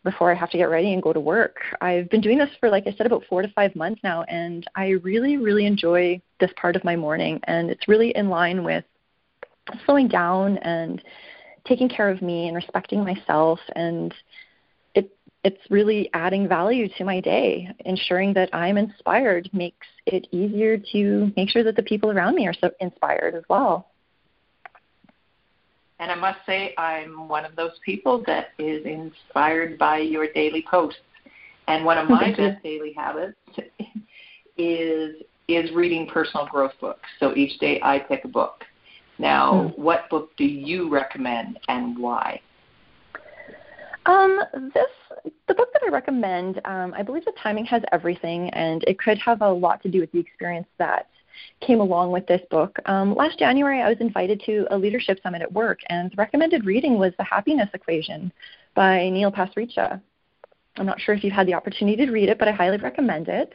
before 0.06 0.30
I 0.30 0.34
have 0.34 0.50
to 0.50 0.56
get 0.56 0.70
ready 0.70 0.92
and 0.94 1.02
go 1.02 1.12
to 1.12 1.18
work. 1.18 1.56
I've 1.80 2.08
been 2.08 2.20
doing 2.20 2.38
this 2.38 2.48
for, 2.60 2.70
like 2.70 2.86
I 2.86 2.94
said, 2.96 3.06
about 3.06 3.24
four 3.28 3.42
to 3.42 3.48
five 3.48 3.74
months 3.74 4.00
now, 4.04 4.22
and 4.22 4.64
I 4.76 4.90
really, 5.02 5.36
really 5.36 5.66
enjoy 5.66 6.22
this 6.38 6.52
part 6.56 6.76
of 6.76 6.84
my 6.84 6.94
morning. 6.94 7.40
And 7.44 7.70
it's 7.70 7.88
really 7.88 8.10
in 8.16 8.28
line 8.28 8.62
with 8.62 8.84
slowing 9.84 10.06
down 10.06 10.58
and 10.58 11.02
taking 11.66 11.88
care 11.88 12.08
of 12.08 12.22
me 12.22 12.48
and 12.48 12.56
respecting 12.56 13.04
myself. 13.04 13.58
And 13.74 14.14
it, 14.94 15.10
it's 15.44 15.60
really 15.70 16.10
adding 16.14 16.48
value 16.48 16.88
to 16.98 17.04
my 17.04 17.20
day. 17.20 17.68
Ensuring 17.84 18.32
that 18.34 18.48
I'm 18.52 18.76
inspired 18.76 19.48
makes 19.52 19.86
it 20.06 20.26
easier 20.30 20.78
to 20.92 21.32
make 21.36 21.50
sure 21.50 21.64
that 21.64 21.76
the 21.76 21.82
people 21.82 22.10
around 22.10 22.34
me 22.34 22.46
are 22.46 22.54
so 22.54 22.70
inspired 22.80 23.34
as 23.34 23.44
well. 23.48 23.88
And 25.98 26.10
I 26.10 26.14
must 26.14 26.38
say, 26.44 26.74
I'm 26.76 27.26
one 27.26 27.44
of 27.44 27.56
those 27.56 27.72
people 27.84 28.22
that 28.26 28.48
is 28.58 28.84
inspired 28.84 29.78
by 29.78 29.98
your 29.98 30.30
daily 30.32 30.64
posts. 30.70 31.00
And 31.68 31.84
one 31.84 31.98
of 31.98 32.08
my 32.10 32.34
best 32.36 32.62
daily 32.62 32.92
habits 32.92 33.36
is 34.56 35.16
is 35.48 35.70
reading 35.72 36.08
personal 36.08 36.46
growth 36.46 36.72
books. 36.80 37.08
So 37.20 37.34
each 37.36 37.58
day 37.60 37.80
I 37.82 38.00
pick 38.00 38.24
a 38.24 38.28
book. 38.28 38.64
Now, 39.18 39.52
mm. 39.52 39.78
what 39.78 40.08
book 40.10 40.36
do 40.36 40.44
you 40.44 40.88
recommend 40.88 41.58
and 41.68 41.98
why? 41.98 42.40
Um, 44.06 44.40
this 44.74 44.86
the 45.48 45.54
book 45.54 45.68
that 45.72 45.82
I 45.86 45.90
recommend. 45.90 46.60
Um, 46.64 46.94
I 46.96 47.02
believe 47.02 47.24
the 47.24 47.32
timing 47.42 47.64
has 47.66 47.82
everything, 47.92 48.50
and 48.50 48.84
it 48.84 48.98
could 48.98 49.18
have 49.18 49.42
a 49.42 49.50
lot 49.50 49.82
to 49.82 49.88
do 49.88 50.00
with 50.00 50.12
the 50.12 50.20
experience 50.20 50.68
that 50.78 51.08
came 51.60 51.80
along 51.80 52.12
with 52.12 52.26
this 52.26 52.40
book. 52.50 52.78
Um, 52.86 53.14
last 53.14 53.38
January, 53.38 53.82
I 53.82 53.88
was 53.88 53.98
invited 54.00 54.42
to 54.46 54.66
a 54.70 54.78
leadership 54.78 55.18
summit 55.22 55.42
at 55.42 55.52
work, 55.52 55.80
and 55.88 56.10
the 56.10 56.16
recommended 56.16 56.64
reading 56.64 56.98
was 56.98 57.12
The 57.18 57.24
Happiness 57.24 57.68
Equation 57.74 58.32
by 58.74 59.08
Neil 59.10 59.32
Pasricha. 59.32 60.00
I'm 60.76 60.86
not 60.86 61.00
sure 61.00 61.14
if 61.14 61.24
you've 61.24 61.32
had 61.32 61.46
the 61.46 61.54
opportunity 61.54 62.04
to 62.04 62.12
read 62.12 62.28
it, 62.28 62.38
but 62.38 62.48
I 62.48 62.52
highly 62.52 62.76
recommend 62.78 63.28
it. 63.28 63.52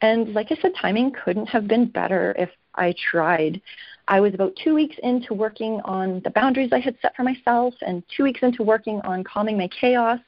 And 0.00 0.34
like 0.34 0.50
I 0.50 0.56
said, 0.60 0.72
timing 0.80 1.12
couldn't 1.12 1.46
have 1.46 1.66
been 1.66 1.86
better 1.86 2.34
if 2.38 2.50
I 2.74 2.94
tried. 3.10 3.60
I 4.08 4.20
was 4.20 4.34
about 4.34 4.56
two 4.62 4.74
weeks 4.74 4.96
into 5.02 5.34
working 5.34 5.80
on 5.84 6.20
the 6.24 6.30
boundaries 6.30 6.70
I 6.72 6.80
had 6.80 6.96
set 7.00 7.14
for 7.16 7.22
myself, 7.22 7.74
and 7.82 8.02
two 8.14 8.24
weeks 8.24 8.42
into 8.42 8.62
working 8.62 9.00
on 9.02 9.24
calming 9.24 9.56
my 9.56 9.68
chaos. 9.68 10.20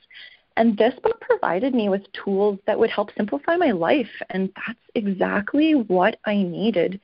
And 0.56 0.76
this 0.78 0.94
book 1.02 1.20
provided 1.20 1.74
me 1.74 1.88
with 1.88 2.02
tools 2.12 2.58
that 2.66 2.78
would 2.78 2.90
help 2.90 3.10
simplify 3.16 3.56
my 3.56 3.72
life. 3.72 4.10
And 4.30 4.52
that's 4.54 4.78
exactly 4.94 5.72
what 5.74 6.18
I 6.24 6.36
needed. 6.36 7.00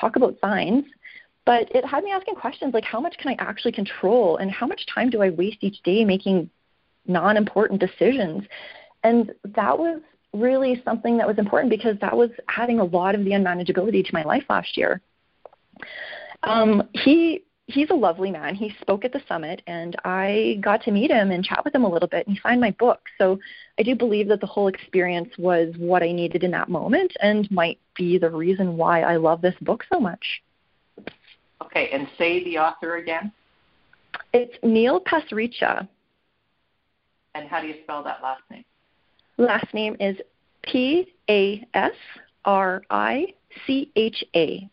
Talk 0.00 0.14
about 0.16 0.38
signs. 0.40 0.84
But 1.44 1.74
it 1.74 1.84
had 1.84 2.04
me 2.04 2.12
asking 2.12 2.36
questions 2.36 2.72
like 2.72 2.84
how 2.84 3.00
much 3.00 3.18
can 3.18 3.32
I 3.32 3.36
actually 3.42 3.72
control? 3.72 4.36
And 4.36 4.50
how 4.50 4.68
much 4.68 4.86
time 4.86 5.10
do 5.10 5.22
I 5.22 5.30
waste 5.30 5.58
each 5.60 5.82
day 5.82 6.04
making 6.04 6.48
non 7.06 7.36
important 7.36 7.80
decisions? 7.80 8.44
And 9.02 9.32
that 9.44 9.76
was 9.76 10.00
really 10.32 10.80
something 10.84 11.18
that 11.18 11.26
was 11.26 11.38
important 11.38 11.70
because 11.70 11.98
that 12.00 12.16
was 12.16 12.30
adding 12.56 12.78
a 12.78 12.84
lot 12.84 13.16
of 13.16 13.24
the 13.24 13.32
unmanageability 13.32 14.06
to 14.06 14.14
my 14.14 14.22
life 14.22 14.44
last 14.48 14.76
year. 14.76 15.00
Um, 16.42 16.88
he 16.92 17.44
he's 17.66 17.90
a 17.90 17.94
lovely 17.94 18.30
man. 18.30 18.54
He 18.54 18.74
spoke 18.80 19.04
at 19.04 19.12
the 19.12 19.22
summit, 19.28 19.62
and 19.66 19.96
I 20.04 20.58
got 20.60 20.82
to 20.84 20.90
meet 20.90 21.10
him 21.10 21.30
and 21.30 21.44
chat 21.44 21.64
with 21.64 21.74
him 21.74 21.84
a 21.84 21.88
little 21.88 22.08
bit. 22.08 22.26
And 22.26 22.36
he 22.36 22.40
signed 22.42 22.60
my 22.60 22.72
book, 22.72 23.00
so 23.18 23.38
I 23.78 23.82
do 23.82 23.94
believe 23.94 24.28
that 24.28 24.40
the 24.40 24.46
whole 24.46 24.68
experience 24.68 25.30
was 25.38 25.74
what 25.78 26.02
I 26.02 26.12
needed 26.12 26.44
in 26.44 26.50
that 26.52 26.68
moment, 26.68 27.12
and 27.20 27.50
might 27.50 27.78
be 27.96 28.18
the 28.18 28.30
reason 28.30 28.76
why 28.76 29.02
I 29.02 29.16
love 29.16 29.40
this 29.40 29.54
book 29.62 29.84
so 29.92 30.00
much. 30.00 30.42
Okay, 31.62 31.90
and 31.92 32.08
say 32.18 32.42
the 32.44 32.58
author 32.58 32.96
again. 32.96 33.32
It's 34.32 34.54
Neil 34.62 35.00
Pasricha. 35.00 35.88
And 37.34 37.48
how 37.48 37.60
do 37.60 37.66
you 37.66 37.74
spell 37.82 38.02
that 38.04 38.22
last 38.22 38.42
name? 38.50 38.64
Last 39.38 39.72
name 39.72 39.96
is 40.00 40.16
P 40.62 41.14
A 41.30 41.66
S 41.74 41.92
R 42.44 42.82
I 42.90 43.34
C 43.66 43.90
H 43.96 44.22
A. 44.34 44.68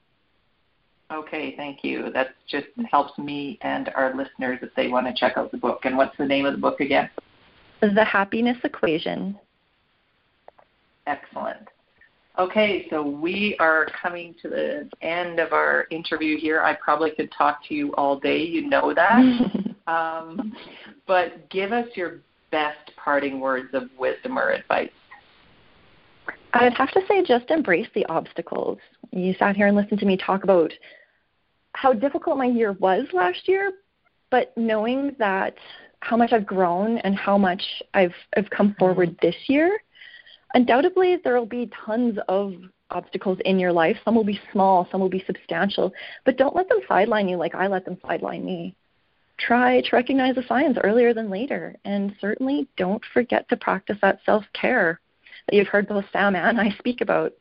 Okay, 1.11 1.55
thank 1.55 1.83
you. 1.83 2.11
That 2.11 2.35
just 2.47 2.67
helps 2.89 3.17
me 3.17 3.57
and 3.61 3.89
our 3.95 4.15
listeners 4.15 4.59
if 4.61 4.73
they 4.75 4.89
want 4.89 5.07
to 5.07 5.13
check 5.13 5.37
out 5.37 5.51
the 5.51 5.57
book. 5.57 5.81
And 5.85 5.97
what's 5.97 6.15
the 6.17 6.25
name 6.25 6.45
of 6.45 6.53
the 6.53 6.59
book 6.59 6.81
again? 6.81 7.09
The 7.81 8.03
Happiness 8.03 8.57
Equation. 8.63 9.37
Excellent. 11.07 11.67
Okay, 12.37 12.87
so 12.89 13.01
we 13.03 13.57
are 13.59 13.87
coming 14.01 14.35
to 14.41 14.49
the 14.49 14.89
end 15.01 15.39
of 15.39 15.51
our 15.51 15.87
interview 15.89 16.39
here. 16.39 16.61
I 16.61 16.73
probably 16.75 17.11
could 17.11 17.31
talk 17.35 17.65
to 17.67 17.73
you 17.73 17.93
all 17.95 18.19
day, 18.19 18.41
you 18.43 18.69
know 18.69 18.93
that. 18.93 19.75
um, 19.87 20.53
but 21.07 21.49
give 21.49 21.71
us 21.71 21.87
your 21.95 22.19
best 22.51 22.91
parting 22.95 23.39
words 23.39 23.69
of 23.73 23.89
wisdom 23.97 24.37
or 24.37 24.51
advice. 24.51 24.91
I'd 26.53 26.73
have 26.73 26.91
to 26.91 27.01
say 27.07 27.23
just 27.23 27.49
embrace 27.51 27.87
the 27.93 28.05
obstacles. 28.05 28.77
You 29.11 29.33
sat 29.37 29.55
here 29.55 29.67
and 29.67 29.75
listened 29.75 29.99
to 29.99 30.05
me 30.05 30.15
talk 30.15 30.43
about 30.43 30.71
how 31.73 31.93
difficult 31.93 32.37
my 32.37 32.45
year 32.45 32.73
was 32.73 33.05
last 33.13 33.47
year, 33.47 33.71
but 34.31 34.55
knowing 34.57 35.15
that 35.19 35.55
how 36.01 36.15
much 36.17 36.31
I've 36.31 36.45
grown 36.45 36.97
and 36.99 37.15
how 37.15 37.37
much 37.37 37.61
I've 37.93 38.13
I've 38.35 38.49
come 38.49 38.69
mm-hmm. 38.69 38.79
forward 38.79 39.17
this 39.21 39.35
year, 39.47 39.79
undoubtedly 40.53 41.17
there 41.23 41.37
will 41.37 41.45
be 41.45 41.69
tons 41.85 42.17
of 42.27 42.53
obstacles 42.91 43.37
in 43.45 43.59
your 43.59 43.71
life. 43.71 43.97
Some 44.03 44.15
will 44.15 44.23
be 44.23 44.39
small, 44.51 44.87
some 44.91 45.01
will 45.01 45.09
be 45.09 45.23
substantial, 45.25 45.93
but 46.25 46.37
don't 46.37 46.55
let 46.55 46.69
them 46.69 46.79
sideline 46.87 47.27
you 47.27 47.37
like 47.37 47.55
I 47.55 47.67
let 47.67 47.85
them 47.85 47.97
sideline 48.05 48.45
me. 48.45 48.75
Try 49.37 49.81
to 49.81 49.89
recognize 49.95 50.35
the 50.35 50.43
signs 50.47 50.77
earlier 50.83 51.13
than 51.13 51.29
later, 51.29 51.75
and 51.85 52.15
certainly 52.19 52.67
don't 52.75 53.03
forget 53.13 53.47
to 53.49 53.57
practice 53.57 53.97
that 54.01 54.19
self 54.25 54.43
care 54.53 54.99
that 55.47 55.55
you've 55.55 55.67
heard 55.67 55.87
both 55.87 56.05
Sam 56.11 56.35
and 56.35 56.59
I 56.59 56.71
speak 56.77 57.01
about 57.01 57.33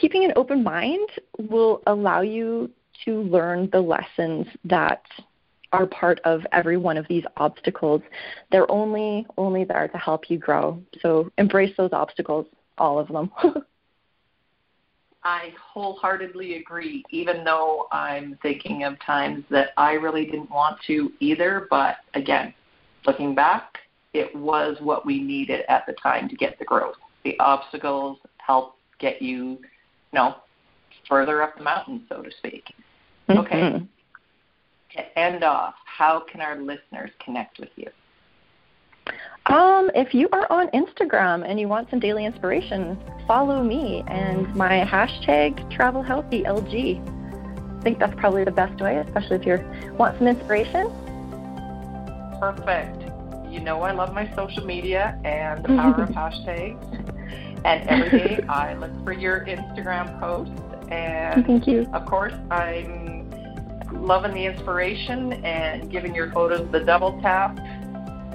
keeping 0.00 0.24
an 0.24 0.32
open 0.36 0.64
mind 0.64 1.08
will 1.38 1.82
allow 1.86 2.22
you 2.22 2.70
to 3.04 3.22
learn 3.22 3.68
the 3.70 3.80
lessons 3.80 4.46
that 4.64 5.02
are 5.72 5.86
part 5.86 6.18
of 6.24 6.44
every 6.52 6.76
one 6.76 6.96
of 6.96 7.06
these 7.08 7.24
obstacles. 7.36 8.02
They're 8.50 8.70
only 8.70 9.26
only 9.36 9.64
there 9.64 9.88
to 9.88 9.98
help 9.98 10.30
you 10.30 10.38
grow. 10.38 10.82
So 11.00 11.30
embrace 11.38 11.74
those 11.76 11.92
obstacles, 11.92 12.46
all 12.78 12.98
of 12.98 13.08
them. 13.08 13.30
I 15.22 15.52
wholeheartedly 15.62 16.56
agree, 16.56 17.04
even 17.10 17.44
though 17.44 17.86
I'm 17.92 18.38
thinking 18.42 18.84
of 18.84 18.98
times 19.04 19.44
that 19.50 19.68
I 19.76 19.92
really 19.92 20.24
didn't 20.24 20.50
want 20.50 20.78
to 20.86 21.12
either. 21.20 21.66
But 21.68 21.96
again, 22.14 22.54
looking 23.06 23.34
back, 23.34 23.80
it 24.14 24.34
was 24.34 24.78
what 24.80 25.04
we 25.04 25.20
needed 25.20 25.64
at 25.68 25.84
the 25.86 25.92
time 25.92 26.26
to 26.30 26.36
get 26.36 26.58
the 26.58 26.64
growth. 26.64 26.96
The 27.24 27.38
obstacles 27.38 28.18
help 28.38 28.76
get 28.98 29.20
you 29.20 29.58
know, 30.12 30.36
further 31.08 31.42
up 31.42 31.56
the 31.56 31.64
mountain, 31.64 32.04
so 32.08 32.22
to 32.22 32.30
speak. 32.30 32.64
Mm-hmm. 33.28 33.40
Okay. 33.40 33.82
To 34.96 35.18
end 35.18 35.44
off, 35.44 35.74
how 35.84 36.20
can 36.20 36.40
our 36.40 36.56
listeners 36.56 37.10
connect 37.24 37.60
with 37.60 37.70
you? 37.76 37.88
Um, 39.46 39.90
if 39.94 40.14
you 40.14 40.28
are 40.32 40.50
on 40.50 40.68
Instagram 40.68 41.48
and 41.48 41.58
you 41.58 41.66
want 41.66 41.88
some 41.90 41.98
daily 41.98 42.24
inspiration, 42.24 42.98
follow 43.26 43.62
me 43.62 44.04
and 44.06 44.54
my 44.54 44.84
hashtag 44.84 45.70
travel 45.70 46.02
healthy 46.02 46.42
LG. 46.42 47.78
I 47.78 47.82
think 47.82 47.98
that's 47.98 48.14
probably 48.16 48.44
the 48.44 48.50
best 48.50 48.80
way, 48.80 48.96
especially 48.98 49.36
if 49.36 49.46
you 49.46 49.94
want 49.96 50.18
some 50.18 50.28
inspiration. 50.28 50.90
Perfect. 52.38 53.02
You 53.50 53.60
know 53.60 53.80
I 53.82 53.92
love 53.92 54.12
my 54.14 54.32
social 54.36 54.64
media 54.64 55.18
and 55.24 55.64
the 55.64 55.68
power 55.68 56.02
of 56.02 56.10
hashtags. 56.10 57.09
And 57.64 57.88
every 57.88 58.10
day 58.18 58.44
I 58.48 58.74
look 58.74 58.92
for 59.04 59.12
your 59.12 59.44
Instagram 59.46 60.18
posts. 60.20 60.54
And 60.90 61.44
oh, 61.44 61.46
thank 61.46 61.66
you. 61.66 61.86
Of 61.92 62.06
course, 62.06 62.34
I'm 62.50 63.30
loving 63.92 64.34
the 64.34 64.46
inspiration 64.46 65.32
and 65.44 65.90
giving 65.90 66.14
your 66.14 66.30
photos 66.32 66.70
the 66.72 66.80
double 66.80 67.20
tap. 67.20 67.58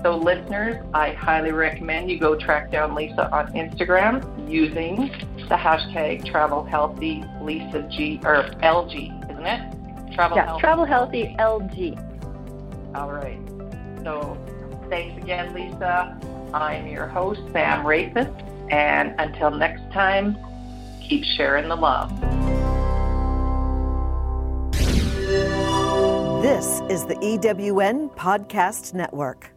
So, 0.04 0.16
listeners, 0.16 0.86
I 0.94 1.14
highly 1.14 1.52
recommend 1.52 2.12
you 2.12 2.20
go 2.20 2.38
track 2.38 2.72
down 2.72 2.94
Lisa 2.94 3.30
on 3.32 3.52
Instagram 3.54 4.22
using 4.50 5.10
the 5.50 5.56
hashtag 5.56 6.30
Travel 6.30 6.64
Healthy 6.64 7.24
Lisa 7.42 7.88
G 7.90 8.20
or 8.24 8.44
LG, 8.62 9.32
isn't 9.32 9.46
it? 9.46 10.14
Travel 10.14 10.38
yeah, 10.38 10.46
Healthy. 10.46 10.62
Travel 10.62 10.86
Healthy 10.86 11.36
LG. 11.40 12.96
All 12.96 13.12
right. 13.12 13.40
So, 14.04 14.38
thanks 14.90 15.22
again, 15.22 15.54
Lisa. 15.56 16.20
I'm 16.54 16.88
your 16.88 17.08
host, 17.08 17.42
Sam 17.52 17.84
Rafoss. 17.84 18.55
And 18.70 19.14
until 19.20 19.52
next 19.52 19.92
time, 19.92 20.38
keep 21.02 21.24
sharing 21.24 21.70
the 21.70 21.76
love. 21.76 22.10
This 26.42 26.82
is 26.90 27.06
the 27.06 27.16
EWN 27.16 28.16
Podcast 28.16 28.94
Network. 28.94 29.55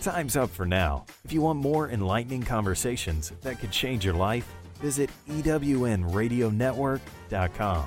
Time's 0.00 0.34
up 0.34 0.50
for 0.50 0.64
now. 0.64 1.04
If 1.24 1.32
you 1.32 1.42
want 1.42 1.58
more 1.58 1.90
enlightening 1.90 2.42
conversations 2.42 3.32
that 3.42 3.60
could 3.60 3.70
change 3.70 4.02
your 4.04 4.14
life, 4.14 4.50
visit 4.80 5.10
EWNRadioNetwork.com. 5.28 7.86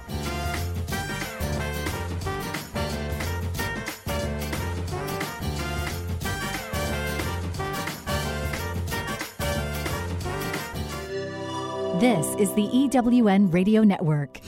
This 12.00 12.28
is 12.38 12.54
the 12.54 12.68
EWN 12.68 13.52
Radio 13.54 13.84
Network. 13.84 14.40